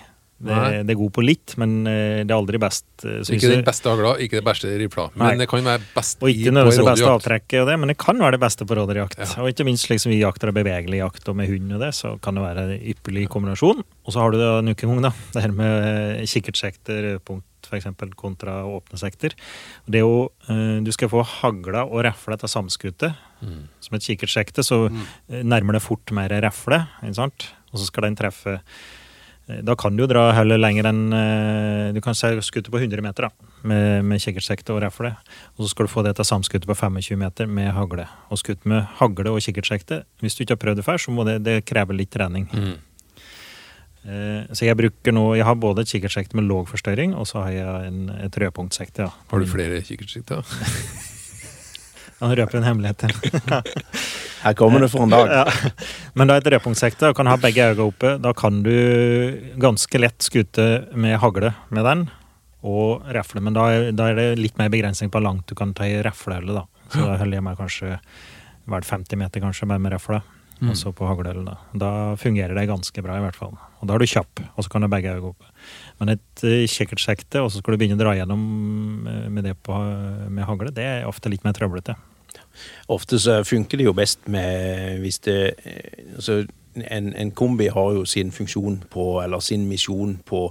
Det, 0.44 0.56
det 0.84 0.92
er 0.92 0.98
god 0.98 1.12
på 1.14 1.22
litt, 1.24 1.52
men 1.62 1.86
eh, 1.88 2.24
det 2.26 2.32
er 2.34 2.36
aldri 2.36 2.58
best. 2.60 2.84
eh, 3.06 3.20
Ikke 3.22 3.52
den 3.52 3.62
beste 3.64 3.88
hagla, 3.88 4.16
ikke 4.20 4.40
det 4.40 4.44
beste 4.44 4.72
rifla. 4.82 5.06
Men 5.16 5.38
det 5.40 5.46
kan 5.48 5.62
være 5.64 5.86
best 5.94 6.20
Og 6.20 6.28
ikke 6.32 6.50
på 6.50 6.54
nødvendigvis 6.56 6.80
det 6.82 6.88
beste 6.90 7.12
avtrekket, 7.14 7.56
og 7.62 7.70
det, 7.70 7.76
men 7.80 7.92
det 7.92 7.96
kan 8.02 8.18
være 8.20 8.36
det 8.36 8.42
beste 8.42 8.66
på 8.68 8.76
rådyrjakt. 8.76 9.22
Ja. 9.22 9.28
Og 9.40 9.48
ikke 9.54 9.64
minst 9.70 9.86
slik 9.86 10.02
som 10.02 10.12
vi 10.12 10.18
jakter 10.20 10.50
og 10.50 10.58
bevegelig 10.58 11.00
jakt 11.00 11.30
og 11.32 11.38
med 11.38 11.48
hund 11.48 11.72
og 11.78 11.80
det, 11.86 11.92
så 11.96 12.16
kan 12.20 12.36
det 12.36 12.44
være 12.44 12.66
en 12.66 12.84
ypperlig 12.92 13.28
kombinasjon. 13.32 13.80
Og 14.04 14.12
så 14.12 14.20
har 14.20 14.34
du 14.34 14.40
det 14.42 14.50
nok 14.68 14.84
en 14.84 14.92
gang 14.96 15.02
da, 15.06 15.12
det 15.38 15.46
her 15.46 15.54
med 15.62 16.26
kikkertsekter, 16.34 17.00
rødpunkt 17.14 17.70
f.eks. 17.70 17.86
kontra 18.20 18.58
åpne 18.68 18.98
sekter. 19.00 19.32
Det 19.88 20.02
er 20.02 20.04
jo, 20.04 20.26
Du 20.84 20.90
skal 20.92 21.08
få 21.08 21.22
hagla 21.24 21.86
og 21.86 22.02
refla 22.04 22.36
til 22.36 22.50
samskuddet. 22.52 23.14
Mm. 23.44 23.62
Som 23.84 23.96
et 23.98 24.08
kikkertsekte 24.08 24.64
så 24.66 24.84
mm. 24.88 25.06
nærmer 25.44 25.76
det 25.76 25.84
fort 25.84 26.12
mer 26.16 26.32
refle, 26.44 26.84
og 27.04 27.78
så 27.78 27.86
skal 27.88 28.08
den 28.08 28.18
treffe 28.18 28.58
eh, 28.58 29.60
da 29.66 29.74
kan 29.76 29.96
du 29.96 30.04
jo 30.04 30.08
dra 30.08 30.30
heller 30.32 30.56
lenger 30.56 30.88
enn 30.88 31.02
eh, 31.12 31.92
Du 31.92 32.00
kan 32.04 32.16
skutte 32.16 32.72
på 32.72 32.80
100 32.80 33.04
meter 33.04 33.28
da, 33.28 33.50
med, 33.68 34.06
med 34.08 34.22
kikkertsekte 34.22 34.72
og 34.72 34.80
refle. 34.86 35.12
Og 35.56 35.66
så 35.66 35.74
skal 35.74 35.86
du 35.86 35.92
få 35.92 36.04
det 36.06 36.14
til 36.16 36.28
samskuddet 36.28 36.70
på 36.70 36.78
25 36.80 37.20
meter 37.20 37.50
med 37.50 37.74
hagle. 37.76 38.08
Og 38.32 38.40
skutt 38.40 38.64
med 38.64 38.86
hagle 39.00 39.34
og 39.34 39.44
kikkertsekte. 39.44 40.04
Hvis 40.24 40.38
du 40.38 40.44
ikke 40.44 40.56
har 40.56 40.64
prøvd 40.64 40.80
det 40.80 40.88
før, 40.88 41.02
så 41.04 41.12
må 41.12 41.28
det, 41.28 41.42
det 41.44 41.60
kreve 41.68 41.96
litt 41.96 42.12
trening. 42.14 42.48
Mm. 42.52 42.74
Eh, 44.04 44.52
så 44.52 44.66
jeg 44.66 44.76
bruker 44.76 45.14
nå 45.16 45.22
Jeg 45.38 45.46
har 45.48 45.54
både 45.56 45.84
et 45.84 45.88
kikkertsekte 45.88 46.36
med 46.36 46.48
låg 46.48 46.68
forstørring, 46.68 47.14
og 47.16 47.28
så 47.28 47.44
har 47.46 47.56
jeg 47.56 47.90
en, 47.90 48.06
et 48.26 48.40
rødpunktsekte. 48.40 49.08
Ja. 49.08 49.26
Har 49.30 49.40
du 49.44 49.48
flere 49.48 49.80
kikkertsikter? 49.84 50.44
Han 52.24 52.36
røper 52.40 52.60
en 52.60 52.66
hemmelighet 52.66 53.04
til. 53.04 53.14
Her 54.44 54.56
kommer 54.58 54.82
det 54.82 54.90
for 54.92 55.06
en 55.06 55.14
dag. 55.14 55.30
Ja. 55.30 55.70
Men 56.16 56.28
da 56.28 56.36
er 56.36 56.44
et 56.44 56.50
rødpunktsekte 56.52 57.10
og 57.10 57.16
kan 57.16 57.28
ha 57.30 57.38
begge 57.40 57.70
øynene 57.70 57.88
oppe. 57.88 58.14
Da 58.20 58.34
kan 58.36 58.60
du 58.64 58.74
ganske 59.60 60.00
lett 60.00 60.24
skute 60.24 60.68
med 60.92 61.18
hagle 61.22 61.54
med 61.70 61.88
den, 61.88 62.06
og 62.64 63.04
refle. 63.16 63.40
Men 63.44 63.56
da 63.56 63.66
er, 63.72 63.90
da 63.96 64.10
er 64.10 64.20
det 64.20 64.28
litt 64.40 64.60
mer 64.60 64.72
begrensning 64.72 65.12
på 65.12 65.20
hvor 65.20 65.28
langt 65.28 65.48
du 65.48 65.56
kan 65.58 65.72
ta 65.76 65.88
i 65.88 66.00
refleølet, 66.04 66.60
da. 66.60 66.64
Så 66.92 67.02
da 67.02 67.18
holder 67.20 67.38
jeg 67.38 67.44
meg 67.46 67.60
kanskje 67.60 67.98
hvert 68.70 68.88
50 68.88 69.20
meter 69.20 69.42
kanskje 69.44 69.68
bare 69.68 69.82
med 69.82 69.96
refle. 69.96 70.22
Og 70.64 70.76
så 70.78 70.92
på 70.96 71.06
hagleølet, 71.08 71.44
da. 71.44 71.56
Da 71.76 71.90
fungerer 72.20 72.54
det 72.56 72.68
ganske 72.70 73.02
bra, 73.04 73.18
i 73.18 73.24
hvert 73.24 73.36
fall. 73.36 73.56
Og 73.80 73.88
da 73.88 73.96
er 73.96 74.00
du 74.00 74.08
kjapp, 74.08 74.40
og 74.54 74.64
så 74.64 74.70
kan 74.72 74.84
du 74.84 74.88
begge 74.88 75.10
øynene 75.12 75.32
oppe. 75.34 75.50
Men 76.00 76.14
et 76.14 76.44
uh, 76.46 76.64
kikkertsekte, 76.70 77.42
og 77.42 77.50
så 77.52 77.60
skal 77.60 77.74
du 77.74 77.82
begynne 77.82 77.98
å 77.98 78.00
dra 78.00 78.14
gjennom 78.16 78.44
eh, 79.10 79.26
med 79.32 79.44
det 79.48 79.56
på, 79.66 79.76
med 80.30 80.46
hagle, 80.48 80.72
det 80.74 80.86
er 80.88 81.08
ofte 81.10 81.32
litt 81.32 81.44
mer 81.44 81.56
trøblete. 81.56 81.96
Ofte 82.92 83.18
så 83.22 83.40
funker 83.46 83.80
det 83.80 83.88
jo 83.88 83.96
best 83.96 84.28
med 84.28 85.00
hvis 85.04 85.22
det 85.26 85.38
altså 86.14 86.44
en, 86.74 87.12
en 87.14 87.30
kombi 87.30 87.68
har 87.70 87.92
jo 87.94 88.04
sin 88.08 88.32
funksjon 88.34 88.80
på, 88.90 89.04
eller 89.22 89.42
sin 89.44 89.66
misjon 89.68 90.16
på 90.26 90.48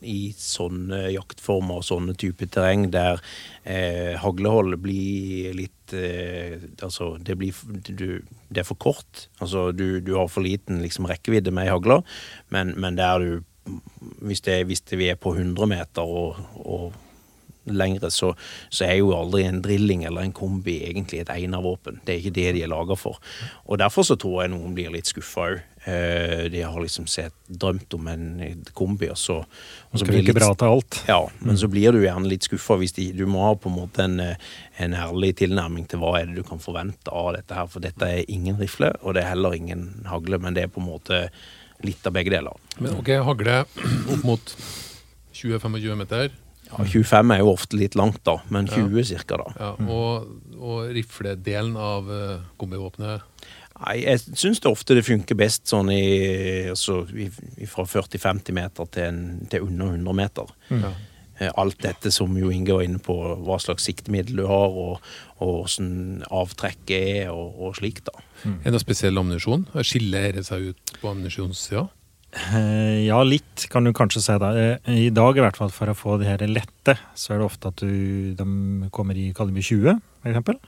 i 0.00 0.32
sånne 0.38 1.04
jaktformer 1.12 1.80
og 1.80 1.86
sånne 1.86 2.16
typer 2.18 2.50
terreng 2.52 2.88
der 2.92 3.20
eh, 3.64 4.18
haglehold 4.20 4.78
blir 4.82 5.52
litt 5.56 5.96
eh, 5.96 6.58
Altså, 6.82 7.16
det 7.20 7.36
blir 7.38 7.56
du, 7.88 8.22
Det 8.48 8.62
er 8.62 8.66
for 8.68 8.80
kort. 8.80 9.28
Altså, 9.40 9.70
du, 9.72 10.00
du 10.00 10.14
har 10.16 10.28
for 10.28 10.44
liten 10.44 10.80
liksom, 10.82 11.06
rekkevidde 11.10 11.52
med 11.52 11.68
ei 11.68 11.72
hagle, 11.72 12.02
men, 12.50 12.74
men 12.80 12.96
der 12.96 13.18
du 13.20 13.32
hvis, 14.22 14.40
det, 14.42 14.64
hvis 14.66 14.80
det 14.90 14.98
vi 14.98 15.08
er 15.12 15.18
på 15.20 15.34
100 15.36 15.68
meter 15.70 16.02
og, 16.02 16.40
og 16.58 16.96
lengre, 17.64 18.10
så, 18.10 18.32
så 18.72 18.86
er 18.88 18.96
jo 18.98 19.12
aldri 19.16 19.44
en 19.46 19.60
drilling 19.62 20.06
eller 20.08 20.26
en 20.26 20.34
kombi 20.34 20.80
egentlig 20.88 21.22
et 21.22 21.32
egnervåpen. 21.32 22.00
Det 22.06 22.14
er 22.14 22.22
ikke 22.22 22.36
det 22.38 22.48
de 22.56 22.64
er 22.64 22.72
laga 22.72 22.96
for. 22.98 23.20
Og 23.66 23.78
derfor 23.82 24.06
så 24.06 24.16
tror 24.18 24.42
jeg 24.42 24.54
noen 24.54 24.74
blir 24.76 24.92
litt 24.94 25.10
skuffa 25.10 25.46
òg. 25.52 25.60
Eh, 25.84 26.44
de 26.50 26.60
har 26.62 26.78
liksom 26.78 27.08
sett, 27.10 27.34
drømt 27.46 27.94
om 27.94 28.06
en 28.06 28.26
kombi, 28.70 29.08
og 29.10 29.18
så, 29.18 29.40
og 29.90 29.98
så 29.98 30.06
blir 30.06 30.22
litt, 30.22 30.36
bra 30.36 30.52
til 30.54 30.76
alt. 30.76 31.00
ja, 31.10 31.18
men 31.42 31.58
så 31.58 31.66
blir 31.66 31.90
du 31.90 32.04
gjerne 32.04 32.30
litt 32.30 32.46
skuffa 32.46 32.76
hvis 32.78 32.94
de, 32.94 33.08
du 33.18 33.24
må 33.26 33.42
ha 33.48 33.56
på 33.58 33.66
en 33.66 33.74
måte 33.80 34.06
en, 34.06 34.20
en 34.22 34.94
ærlig 34.94 35.32
tilnærming 35.42 35.88
til 35.90 35.98
hva 35.98 36.20
er 36.20 36.30
det 36.30 36.38
du 36.38 36.46
kan 36.46 36.62
forvente 36.62 37.10
av 37.10 37.32
dette 37.34 37.58
her. 37.58 37.66
For 37.72 37.82
dette 37.82 38.06
er 38.06 38.30
ingen 38.30 38.60
rifle, 38.62 38.92
og 39.02 39.18
det 39.18 39.24
er 39.24 39.32
heller 39.34 39.58
ingen 39.58 39.88
hagle, 40.06 40.38
men 40.42 40.54
det 40.54 40.68
er 40.68 40.70
på 40.70 40.82
en 40.84 40.90
måte 40.92 41.24
litt 41.82 42.06
av 42.06 42.14
begge 42.14 42.30
deler. 42.30 42.62
Men 42.78 42.94
ok, 43.00 43.16
hagle 43.26 43.58
opp 43.66 44.22
mot 44.22 44.54
20-25 45.34 45.98
meter. 45.98 46.30
Ja, 46.72 46.84
25 46.88 47.34
er 47.34 47.42
jo 47.42 47.50
ofte 47.52 47.76
litt 47.76 47.96
langt, 47.98 48.22
da, 48.24 48.38
men 48.52 48.68
20 48.70 49.04
cirka, 49.12 49.36
da. 49.40 49.52
Ja, 49.58 49.72
og, 49.92 50.30
og 50.56 50.92
rifledelen 50.96 51.76
av 51.76 52.08
uh, 52.08 52.38
kombivåpenet 52.60 53.28
Nei, 53.82 53.96
jeg 54.04 54.20
syns 54.38 54.60
det 54.62 54.70
ofte 54.70 54.94
det 54.94 55.02
funker 55.02 55.34
best 55.34 55.66
sånn 55.66 55.88
i, 55.90 56.02
altså, 56.70 57.00
i, 57.18 57.26
i 57.58 57.66
fra 57.66 57.82
40-50 57.88 58.54
meter 58.54 58.90
til, 58.94 59.08
en, 59.08 59.22
til 59.50 59.64
under 59.66 59.96
100 59.96 60.18
meter. 60.20 60.52
ja. 60.70 60.92
Eh, 61.40 61.50
Alt 61.58 61.80
dette 61.82 62.12
som 62.12 62.34
jo 62.38 62.50
Inge 62.52 62.74
var 62.76 62.84
inne 62.86 63.00
på, 63.02 63.14
hva 63.42 63.56
slags 63.62 63.86
siktemiddel 63.88 64.42
du 64.42 64.44
har, 64.46 64.76
og, 64.84 65.08
og 65.42 65.54
hvordan 65.56 66.22
avtrekket 66.28 66.92
er, 67.24 67.32
og, 67.32 67.56
og 67.58 67.76
slikt, 67.80 68.10
da. 68.10 68.22
Er 68.52 68.68
det 68.68 68.74
noe 68.76 68.82
spesiell 68.82 69.18
ammunisjon? 69.18 69.66
Skiller 69.86 70.28
dette 70.30 70.46
seg 70.46 70.72
ut 70.72 70.94
på 71.00 71.10
ammunisjonssida? 71.10 71.86
Eh, 71.88 72.01
Ja, 72.32 73.18
litt 73.26 73.66
kan 73.68 73.84
du 73.84 73.92
kanskje 73.96 74.22
si 74.24 74.36
da. 74.40 74.52
Eh, 74.56 74.92
I 75.06 75.10
dag 75.12 75.36
i 75.36 75.42
hvert 75.44 75.58
fall, 75.58 75.72
for 75.74 75.90
å 75.92 75.96
få 75.96 76.18
de 76.20 76.28
her 76.30 76.42
lette, 76.48 76.96
så 77.18 77.34
er 77.34 77.42
det 77.42 77.48
ofte 77.48 77.72
at 77.72 77.82
du, 77.82 78.32
de 78.38 78.46
kommer 78.94 79.18
i 79.20 79.30
kaliber 79.36 79.64
20, 79.64 79.98
for 80.22 80.32
eksempel. 80.32 80.60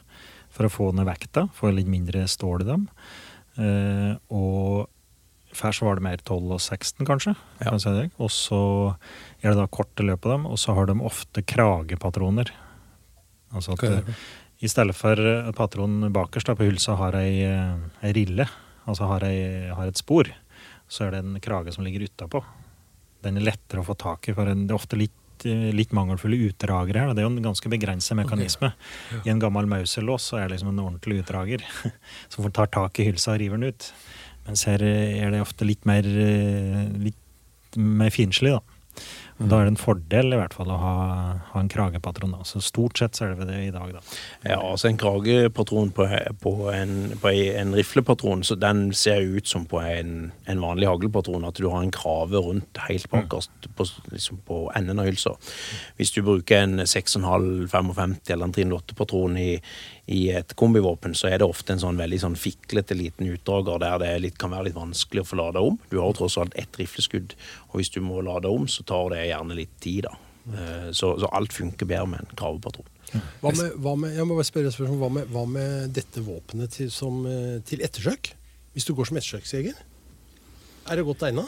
For 0.55 0.68
å 0.68 0.72
få 0.72 0.90
ned 0.94 1.09
vekta, 1.09 1.48
få 1.57 1.72
litt 1.74 1.88
mindre 1.90 2.27
stål 2.31 2.66
i 2.66 2.68
dem. 2.68 2.85
Eh, 3.57 4.12
og 4.35 4.90
før 5.55 5.74
så 5.77 5.87
var 5.87 5.98
det 5.98 6.07
mer 6.07 6.20
12 6.20 6.53
og 6.57 6.61
16, 6.61 7.07
kanskje. 7.09 7.35
Ja. 7.62 7.70
kan 7.70 7.83
si. 7.83 8.09
Og 8.18 8.31
så 8.35 8.61
er 9.40 9.53
det 9.53 9.59
da 9.61 9.68
korte 9.70 10.07
løp 10.07 10.24
på 10.27 10.33
dem, 10.35 10.46
og 10.50 10.61
så 10.61 10.74
har 10.77 10.90
de 10.90 10.98
ofte 11.00 11.44
kragepatroner. 11.46 12.50
Altså 13.55 13.77
at 13.77 13.85
det? 13.87 14.03
eh, 14.03 14.24
i 14.64 14.70
stedet 14.70 14.96
for 14.98 15.18
eh, 15.18 15.50
patronen 15.57 16.12
bakerst 16.14 16.50
da, 16.50 16.57
på 16.59 16.66
hylsa 16.66 16.98
har 17.00 17.16
ei, 17.18 17.44
eh, 17.46 17.77
ei 18.05 18.14
rille, 18.16 18.48
altså 18.85 19.09
har, 19.11 19.27
ei, 19.29 19.70
har 19.74 19.90
et 19.90 20.00
spor, 20.00 20.31
så 20.88 21.06
er 21.06 21.10
det 21.16 21.20
en 21.24 21.40
krage 21.40 21.72
som 21.74 21.84
ligger 21.84 22.04
utapå. 22.06 22.42
Den 23.24 23.38
er 23.40 23.46
lettere 23.48 23.80
å 23.82 23.86
få 23.88 23.96
tak 23.98 24.28
i, 24.28 24.34
for 24.36 24.46
en- 24.50 24.66
det 24.66 24.74
er 24.74 24.78
ofte 24.78 24.98
litt, 25.00 25.44
eh, 25.46 25.70
litt 25.72 25.92
mangelfulle 25.96 26.36
utdragere 26.50 27.00
her. 27.00 27.14
Det 27.14 27.22
er 27.24 27.28
jo 27.28 27.36
en 27.36 27.42
ganske 27.42 27.70
begrenset 27.72 28.16
mekanisme. 28.16 28.72
I 29.24 29.30
en 29.30 29.40
gammel 29.40 29.66
Mauser-lås 29.66 30.28
så 30.30 30.38
er 30.38 30.48
det 30.48 30.58
liksom 30.58 30.68
en 30.74 30.84
ordentlig 30.84 31.22
utdrager 31.24 31.62
som 32.28 32.50
tar 32.52 32.66
tak 32.66 32.98
i 33.00 33.04
hylsa 33.10 33.32
og 33.34 33.40
river 33.40 33.56
den 33.58 33.72
ut. 33.72 33.92
Mens 34.46 34.64
her 34.68 34.82
eh, 34.82 35.24
er 35.24 35.30
det 35.32 35.40
ofte 35.40 35.64
litt 35.66 35.84
mer, 35.88 36.04
eh, 36.04 36.88
litt 37.00 37.76
mer 37.76 38.10
finslig, 38.10 38.52
da. 38.52 38.60
Og 39.42 39.48
Da 39.50 39.58
er 39.58 39.66
det 39.66 39.72
en 39.72 39.80
fordel 39.80 40.34
i 40.34 40.38
hvert 40.38 40.54
fall 40.54 40.70
å 40.70 40.76
ha, 40.78 40.96
ha 41.50 41.60
en 41.60 41.70
kragepatron. 41.70 42.36
da. 42.36 42.44
Så 42.46 42.60
stort 42.62 43.00
sett 43.00 43.18
så 43.18 43.26
er 43.26 43.34
det 43.40 43.48
det 43.48 43.60
i 43.66 43.72
dag, 43.74 43.90
da. 43.96 44.02
Ja, 44.46 44.60
altså 44.60 44.88
En 44.88 45.00
kragepatron 45.00 45.90
på, 45.96 46.06
på, 46.42 46.52
en, 46.70 46.94
på 47.20 47.32
en 47.34 47.74
riflepatron, 47.74 48.44
så 48.46 48.54
den 48.54 48.92
ser 48.94 49.26
ut 49.26 49.50
som 49.50 49.66
på 49.66 49.80
en, 49.82 50.30
en 50.46 50.62
vanlig 50.62 50.86
haglpatron. 50.86 51.48
At 51.48 51.58
du 51.58 51.66
har 51.66 51.82
en 51.82 51.90
krave 51.94 52.44
rundt 52.46 52.78
helt 52.86 53.10
bakerst 53.10 53.68
på, 53.74 53.88
liksom 54.12 54.38
på 54.46 54.60
enden 54.78 55.02
av 55.02 55.10
hylsa. 55.10 55.34
Hvis 55.98 56.14
du 56.14 56.22
bruker 56.22 56.62
en 56.62 56.86
6,5, 56.86 57.66
55 57.72 58.16
eller 58.30 58.46
en 58.46 58.54
308-patron 58.54 59.36
i, 59.40 59.50
i 60.14 60.28
et 60.36 60.54
kombivåpen, 60.54 61.14
så 61.18 61.32
er 61.32 61.40
det 61.40 61.48
ofte 61.48 61.74
en 61.74 61.82
sånn 61.82 61.98
veldig 61.98 62.20
sånn 62.22 62.38
fiklete 62.38 62.94
liten 62.94 63.28
utdrager 63.34 63.82
der 63.82 63.98
det 64.02 64.14
litt, 64.22 64.38
kan 64.38 64.54
være 64.54 64.68
litt 64.68 64.78
vanskelig 64.78 65.24
å 65.24 65.28
få 65.32 65.40
lada 65.40 65.62
om. 65.64 65.78
Du 65.90 65.98
har 65.98 66.10
jo 66.12 66.18
tross 66.20 66.38
alt 66.38 66.54
ett 66.60 66.78
rifleskudd, 66.78 67.34
og 67.72 67.80
hvis 67.80 67.90
du 67.94 68.02
må 68.04 68.22
lade 68.22 68.50
om, 68.52 68.68
så 68.70 68.84
tar 68.86 69.10
det 69.14 69.23
gjerne 69.30 69.56
litt 69.58 69.74
tid. 69.80 70.04
da. 70.08 70.14
Eh, 70.54 70.90
Så, 70.92 71.14
så 71.20 71.30
alt 71.32 71.52
funker 71.52 71.87
bedre 71.88 72.06
med 72.10 72.20
en 72.20 72.37
gravepatron. 72.37 72.90
Hva 73.40 73.52
med, 73.54 73.74
hva 73.78 73.92
med, 73.96 74.14
jeg 74.16 74.26
må 74.26 74.34
bare 74.34 74.48
spørre 74.48 74.70
et 74.70 74.74
spørsmål. 74.74 74.98
Hva 74.98 75.10
med, 75.18 75.28
hva 75.30 75.44
med 75.46 75.92
dette 75.94 76.22
våpenet 76.24 76.72
til, 76.74 76.88
eh, 76.90 77.60
til 77.68 77.84
ettersøk? 77.84 78.32
Hvis 78.74 78.84
du 78.88 78.94
går 78.94 79.06
som 79.06 79.16
ettersøksjeger? 79.20 79.76
Er 80.90 80.96
det 80.98 81.04
godt 81.06 81.22
egna? 81.28 81.44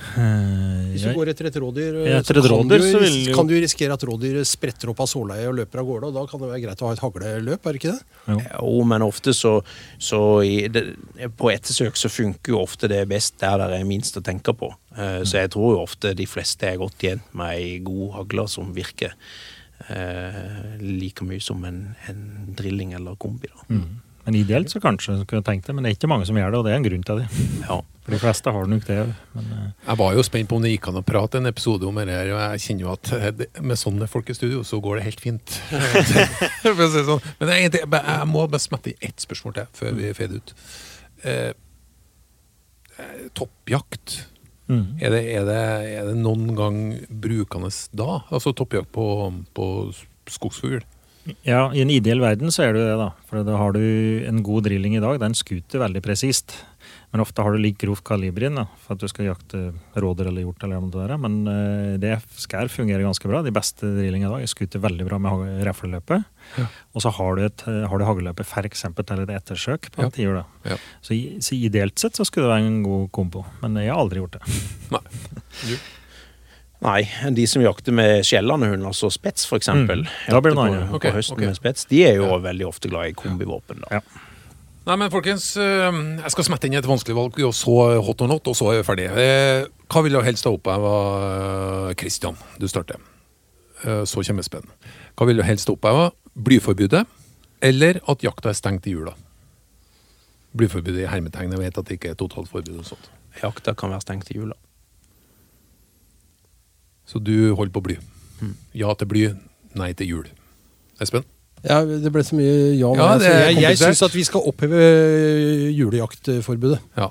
Hvis 0.00 1.02
du 1.04 1.12
går 1.14 1.28
etter 1.32 1.46
et 1.50 1.56
rådyr, 1.62 1.96
eh, 2.06 2.18
etter 2.18 2.34
så 2.34 2.40
et 2.42 2.48
kan, 2.48 2.56
rådyr, 2.58 2.78
du, 2.82 2.86
så 2.92 2.98
vil 3.02 3.16
jo- 3.28 3.34
kan 3.36 3.46
du 3.46 3.54
risikere 3.60 3.92
at 3.94 4.04
rådyret 4.08 4.46
spretter 4.48 4.90
opp 4.90 5.00
av 5.00 5.06
såleiet 5.06 5.48
og 5.48 5.54
løper 5.60 5.78
av 5.82 5.86
gårde. 5.86 6.04
og 6.10 6.14
Da 6.14 6.24
kan 6.26 6.40
det 6.40 6.48
være 6.50 6.62
greit 6.64 6.82
å 6.82 6.86
ha 6.88 6.92
et 6.92 7.02
hagleløp, 7.04 7.66
er 7.66 7.72
det 7.72 7.80
ikke 7.82 7.92
det? 7.94 8.02
Jo, 8.58 8.84
men 8.84 9.02
ofte 9.02 9.30
så, 9.36 9.62
så 9.98 10.20
i 10.44 10.68
det, 10.68 10.96
På 11.36 11.50
ettersøk 11.52 11.96
så 11.96 12.08
funker 12.10 12.52
jo 12.54 12.58
ofte 12.62 12.88
det 12.88 13.06
best 13.08 13.38
der 13.38 13.58
det 13.58 13.80
er 13.80 13.84
minst 13.84 14.16
å 14.16 14.22
tenke 14.22 14.52
på. 14.56 14.72
Eh, 14.96 15.22
Så 15.24 15.38
jeg 15.40 15.50
tror 15.50 15.76
jo 15.76 15.82
ofte 15.84 16.14
de 16.16 16.26
fleste 16.26 16.64
er 16.66 16.76
godt 16.78 16.98
tjent 16.98 17.22
med 17.34 17.56
ei 17.56 17.78
god 17.78 18.12
hagle 18.18 18.48
som 18.48 18.72
virker 18.74 19.12
eh, 19.88 20.76
like 20.80 21.24
mye 21.24 21.40
som 21.42 21.64
en, 21.64 21.96
en 22.08 22.54
drilling 22.56 22.92
eller 22.94 23.16
kombi. 23.16 23.48
da. 23.48 23.74
Mm. 23.74 24.00
Men 24.30 24.38
ideelt 24.38 24.70
så 24.70 24.78
kanskje, 24.78 25.16
kunne 25.26 25.42
tenkt 25.42 25.66
det, 25.66 25.74
men 25.74 25.82
det 25.82 25.90
er 25.90 25.96
ikke 25.96 26.08
mange 26.10 26.26
som 26.28 26.36
gjør 26.38 26.52
det, 26.54 26.58
og 26.60 26.66
det 26.68 26.70
er 26.70 26.76
en 26.78 26.84
grunn 26.84 27.00
til 27.02 27.16
det. 27.18 27.24
Ja. 27.64 27.78
For 28.04 28.14
de 28.14 28.18
fleste 28.22 28.52
har 28.54 28.68
nok 28.70 28.84
det. 28.86 28.98
Men 29.34 29.48
uh... 29.50 29.64
Jeg 29.88 29.98
var 29.98 30.12
jo 30.14 30.22
spent 30.22 30.48
på 30.52 30.60
om 30.60 30.62
det 30.62 30.70
gikk 30.70 30.86
an 30.86 31.00
å 31.00 31.02
prate 31.08 31.40
en 31.40 31.50
episode 31.50 31.88
om 31.88 31.98
dette, 31.98 32.18
og 32.30 32.38
jeg 32.38 32.62
kjenner 32.62 32.84
jo 32.84 32.92
at 32.92 33.10
eh, 33.16 33.42
med 33.66 33.80
sånne 33.80 34.06
folk 34.12 34.30
i 34.30 34.36
studio, 34.38 34.62
så 34.66 34.78
går 34.84 35.00
det 35.00 35.06
helt 35.08 35.24
fint. 35.24 35.56
Sånn. 37.10 37.26
Men 37.40 37.52
jeg, 37.56 37.72
jeg, 37.74 38.28
må 38.30 38.44
bare 38.44 38.62
smette 38.62 38.92
i 38.92 38.96
ett 39.10 39.26
spørsmål 39.26 39.56
til 39.58 39.74
før 39.80 39.98
vi 39.98 40.14
fader 40.14 40.38
ut. 40.38 40.54
Eh, 41.26 41.50
toppjakt. 43.34 44.16
mm. 44.70 44.86
Er 45.02 45.16
det, 45.16 45.24
er, 45.34 45.50
det, 45.50 45.58
er 45.96 46.12
det 46.12 46.16
noen 46.22 46.54
gang 46.54 46.80
brukende 47.10 47.74
da? 47.98 48.22
Altså 48.30 48.54
toppjakt 48.54 48.94
på, 48.94 49.10
på 49.58 49.68
skogsfugl? 50.30 50.86
Ja, 51.46 51.68
i 51.74 51.82
en 51.84 51.90
ideell 51.92 52.20
verden 52.22 52.50
så 52.54 52.64
er 52.66 52.74
det 52.74 52.82
jo 52.82 52.88
det, 52.90 52.98
da. 53.00 53.10
For 53.30 53.44
da 53.46 53.56
har 53.60 53.72
du 53.76 53.80
en 54.28 54.42
god 54.46 54.64
drilling 54.66 54.96
i 54.98 55.02
dag. 55.02 55.18
Den 55.22 55.34
skuter 55.38 55.82
veldig 55.82 56.02
presist. 56.04 56.54
Men 57.10 57.20
ofte 57.24 57.42
har 57.42 57.50
du 57.52 57.58
litt 57.58 57.76
grovt 57.80 58.04
kaliber 58.06 58.44
inn 58.46 58.54
da, 58.60 58.64
for 58.84 58.94
at 58.94 59.02
du 59.02 59.08
skal 59.10 59.26
jakte 59.26 59.60
rådyr 59.98 60.28
eller 60.30 60.44
hjort. 60.44 60.62
eller 60.62 60.80
noe 60.84 60.92
der. 60.94 61.14
Men 61.18 61.36
uh, 61.48 61.98
det 62.00 62.16
skal 62.38 62.70
fungere 62.70 63.02
ganske 63.02 63.26
bra. 63.28 63.42
De 63.42 63.50
beste 63.54 63.88
drillingene 63.96 64.30
i 64.30 64.44
dag 64.44 64.50
skuter 64.52 64.82
veldig 64.84 65.08
bra 65.08 65.18
med 65.22 65.60
refleløpet. 65.66 66.22
Ja. 66.56 66.66
Og 66.94 67.02
så 67.04 67.10
har 67.18 67.36
du, 67.36 67.44
et, 67.48 67.64
har 67.66 67.98
du 67.98 68.06
hagleløpet 68.06 68.46
f.eks. 68.46 68.86
til 68.96 69.24
et 69.26 69.34
ettersøk 69.36 69.90
på 69.96 70.06
Ja. 70.06 70.10
tiur. 70.14 70.42
Ja. 70.70 70.78
Så, 71.02 71.18
så 71.42 71.58
ideelt 71.58 71.98
sett 71.98 72.14
så 72.18 72.24
skulle 72.28 72.46
det 72.46 72.54
være 72.54 72.70
en 72.70 72.82
god 72.86 73.10
kombo. 73.10 73.44
Men 73.62 73.76
jeg 73.82 73.90
har 73.92 74.00
aldri 74.06 74.22
gjort 74.22 74.38
det. 74.38 74.60
Nei. 74.94 75.04
Nei, 76.80 77.02
de 77.36 77.44
som 77.46 77.60
jakter 77.62 77.92
med 77.92 78.22
skjellende 78.24 78.70
hund, 78.72 78.86
altså 78.88 79.10
spets 79.12 79.44
f.eks. 79.44 79.68
Mm. 79.68 79.86
Da 80.30 80.40
blir 80.40 80.54
det 80.54 80.56
noe 80.56 80.68
annet. 80.70 80.92
Okay, 80.96 81.10
Ok, 81.10 81.16
høsten 81.18 81.36
ok. 81.36 81.42
med 81.50 81.56
spets, 81.58 81.84
de 81.90 82.04
er 82.08 82.14
jo 82.16 82.24
Ja. 82.30 82.38
veldig 82.38 82.66
ofte 82.66 82.88
glad 82.88 83.10
i 83.10 83.12
kombivåpen. 83.12 83.80
da. 83.84 83.98
Ja. 83.98 84.00
Nei, 84.86 84.96
men 84.96 85.10
folkens, 85.10 85.56
eh, 85.60 85.92
jeg 86.22 86.30
skal 86.32 86.44
smette 86.44 86.64
inn 86.64 86.74
et 86.74 86.84
vanskelig 86.88 87.14
valg, 87.14 87.36
og 87.44 87.52
så 87.52 88.00
hot 88.02 88.22
or 88.22 88.28
not, 88.28 88.46
og 88.48 88.54
så 88.56 88.72
er 88.72 88.82
vi 88.82 88.88
ferdige. 88.88 89.10
Eh, 89.12 89.66
Hva 89.90 90.02
vil 90.02 90.12
du 90.12 90.20
helst 90.22 90.44
ha 90.44 90.50
oppheva, 90.52 91.94
Kristian? 91.96 92.36
Du 92.58 92.66
starter. 92.66 92.96
Eh, 93.84 94.04
Så 94.04 94.24
kommer 94.26 94.40
Espen. 94.40 94.64
Hva 95.16 95.26
vil 95.26 95.36
du 95.36 95.42
helst 95.42 95.66
ha 95.68 95.74
oppheva? 95.74 96.12
Blyforbudet, 96.38 97.06
eller 97.60 98.00
at 98.08 98.18
jakta 98.22 98.48
er 98.48 98.54
stengt 98.54 98.86
i 98.86 98.92
jula? 98.92 99.12
Blyforbudet 100.56 101.04
i 101.04 101.06
hermetegn, 101.10 101.50
jeg 101.52 101.60
vet 101.60 101.78
at 101.78 101.84
det 101.84 102.00
ikke 102.00 102.10
er 102.10 102.14
totalt 102.14 102.48
forbud 102.48 102.78
og 102.78 102.84
sånt. 102.88 103.10
Jakta 103.42 103.74
kan 103.76 103.90
være 103.90 104.00
stengt 104.02 104.30
i 104.30 104.38
jula. 104.38 104.54
Så 107.10 107.18
du 107.18 107.52
holder 107.58 107.74
på 107.74 107.82
bly. 107.88 107.98
Ja 108.78 108.94
til 108.94 109.08
bly, 109.10 109.24
nei 109.78 109.90
til 109.98 110.12
jul. 110.14 110.28
Espen? 111.02 111.26
Ja, 111.66 111.82
Det 111.84 112.12
ble 112.12 112.22
så 112.24 112.36
mye 112.38 112.52
ja. 112.78 112.90
Ja, 112.96 113.08
det 113.20 113.30
jeg, 113.30 113.56
jeg 113.66 113.80
syns 113.80 114.02
at 114.06 114.14
vi 114.16 114.22
skal 114.24 114.46
oppheve 114.48 114.78
eh, 114.80 115.66
julejaktforbudet. 115.76 116.78
Ja. 116.96 117.10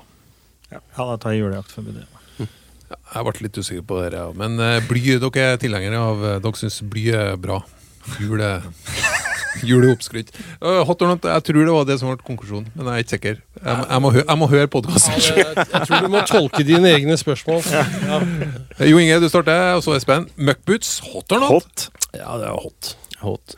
Ja, 0.70 0.80
da 0.96 1.14
tar 1.20 1.36
jeg 1.36 1.44
julejaktforbudet. 1.44 2.08
Jeg 2.90 3.26
ble 3.26 3.44
litt 3.44 3.58
usikker 3.58 3.86
på 3.86 4.00
det, 4.02 4.16
ja. 4.18 4.26
men 4.34 4.58
eh, 4.62 4.80
bly, 4.88 5.18
dere 5.22 5.46
er 5.52 5.60
tilhengere 5.62 6.02
av 6.02 6.24
eh, 6.26 6.38
Dere 6.42 6.58
syns 6.58 6.80
bly 6.90 7.10
er 7.14 7.36
bra. 7.38 7.60
Jul 8.18 8.40
er 8.42 8.64
Jul 9.68 9.84
er 9.84 9.92
oppskrytt. 9.94 10.30
Uh, 10.62 10.80
hot 10.86 11.02
or 11.02 11.12
not, 11.12 11.26
jeg 11.26 11.44
tror 11.46 11.64
det 11.66 11.74
var 11.74 11.86
det 11.88 11.96
som 12.00 12.10
ble 12.10 12.26
konklusjonen, 12.26 12.68
men 12.74 12.86
jeg 12.86 12.92
er 12.92 13.04
ikke 13.04 13.14
sikker. 13.16 13.40
Jeg, 13.60 13.86
jeg, 13.90 14.02
må, 14.04 14.12
hø 14.14 14.22
jeg 14.22 14.38
må 14.40 14.48
høre 14.52 14.70
podkasten. 14.72 15.16
Jeg, 15.26 15.46
jeg 15.58 15.88
tror 15.88 16.06
du 16.06 16.12
må 16.12 16.22
tolke 16.28 16.62
dine 16.66 16.92
egne 16.94 17.16
spørsmål. 17.20 17.64
Jo 18.90 19.00
Inge, 19.02 19.18
du 19.22 19.28
starter, 19.32 19.74
og 19.78 19.84
så 19.86 19.96
Espen. 19.98 20.28
Muckboots, 20.38 20.98
hot 21.10 21.34
or 21.36 21.42
not? 21.42 21.56
Hot. 21.56 22.06
Ja, 22.14 22.36
det 22.40 22.48
er 22.50 22.56
hot. 22.62 22.94
Hot. 23.24 23.56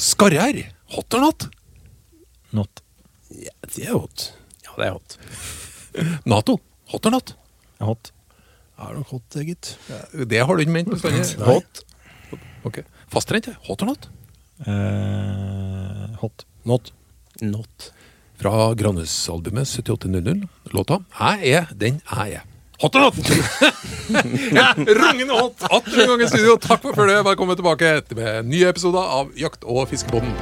Skarre-R, 0.00 0.60
hot 0.96 1.18
or 1.18 1.24
not? 1.28 1.48
Not. 2.56 2.82
Ja, 3.30 3.54
det 3.74 3.88
er 3.88 3.96
hot. 3.96 4.30
Ja, 4.66 4.76
det 4.80 4.90
er 4.90 4.98
hot. 4.98 5.18
Nato, 6.28 6.58
hot 6.92 7.08
or 7.08 7.16
not? 7.16 7.34
Hot. 7.80 8.12
Det 8.76 8.84
er 8.84 8.96
nok 8.98 9.14
hot, 9.14 9.24
det, 9.32 9.46
gitt. 9.48 9.72
Det 10.28 10.42
har 10.44 10.52
du 10.52 10.62
ikke 10.66 10.74
ment 10.74 10.90
bestandig. 10.92 11.24
Hot. 11.46 11.82
Okay. 12.66 12.84
Fastrente, 13.12 13.54
hot 13.68 13.82
or 13.86 13.94
not? 13.94 14.08
Eh, 14.64 16.16
hot. 16.20 16.46
Not. 16.64 16.92
Not. 17.40 17.92
fra 18.36 18.74
Grannes-albumet 18.74 19.68
7800. 19.68 20.48
Låta 20.64 20.98
'Jeg 21.20 21.48
er 21.52 21.66
den 21.74 22.00
jeg 22.16 22.32
er'. 22.32 22.44
Hot 22.80 22.94
or 22.94 23.00
not? 23.00 23.14
ja, 24.58 24.74
rungende 24.76 25.32
hot! 25.32 25.62
Atter 25.70 26.02
en 26.02 26.08
gang 26.08 26.22
i 26.22 26.28
studio. 26.28 26.56
Takk 26.60 26.82
for 26.82 26.92
følget. 26.92 27.24
Velkommen 27.24 27.56
tilbake 27.56 28.02
med 28.14 28.44
nye 28.44 28.68
episoder 28.68 29.00
av 29.00 29.32
Jakt- 29.36 29.64
og 29.64 29.88
fiskebåten. 29.88 30.36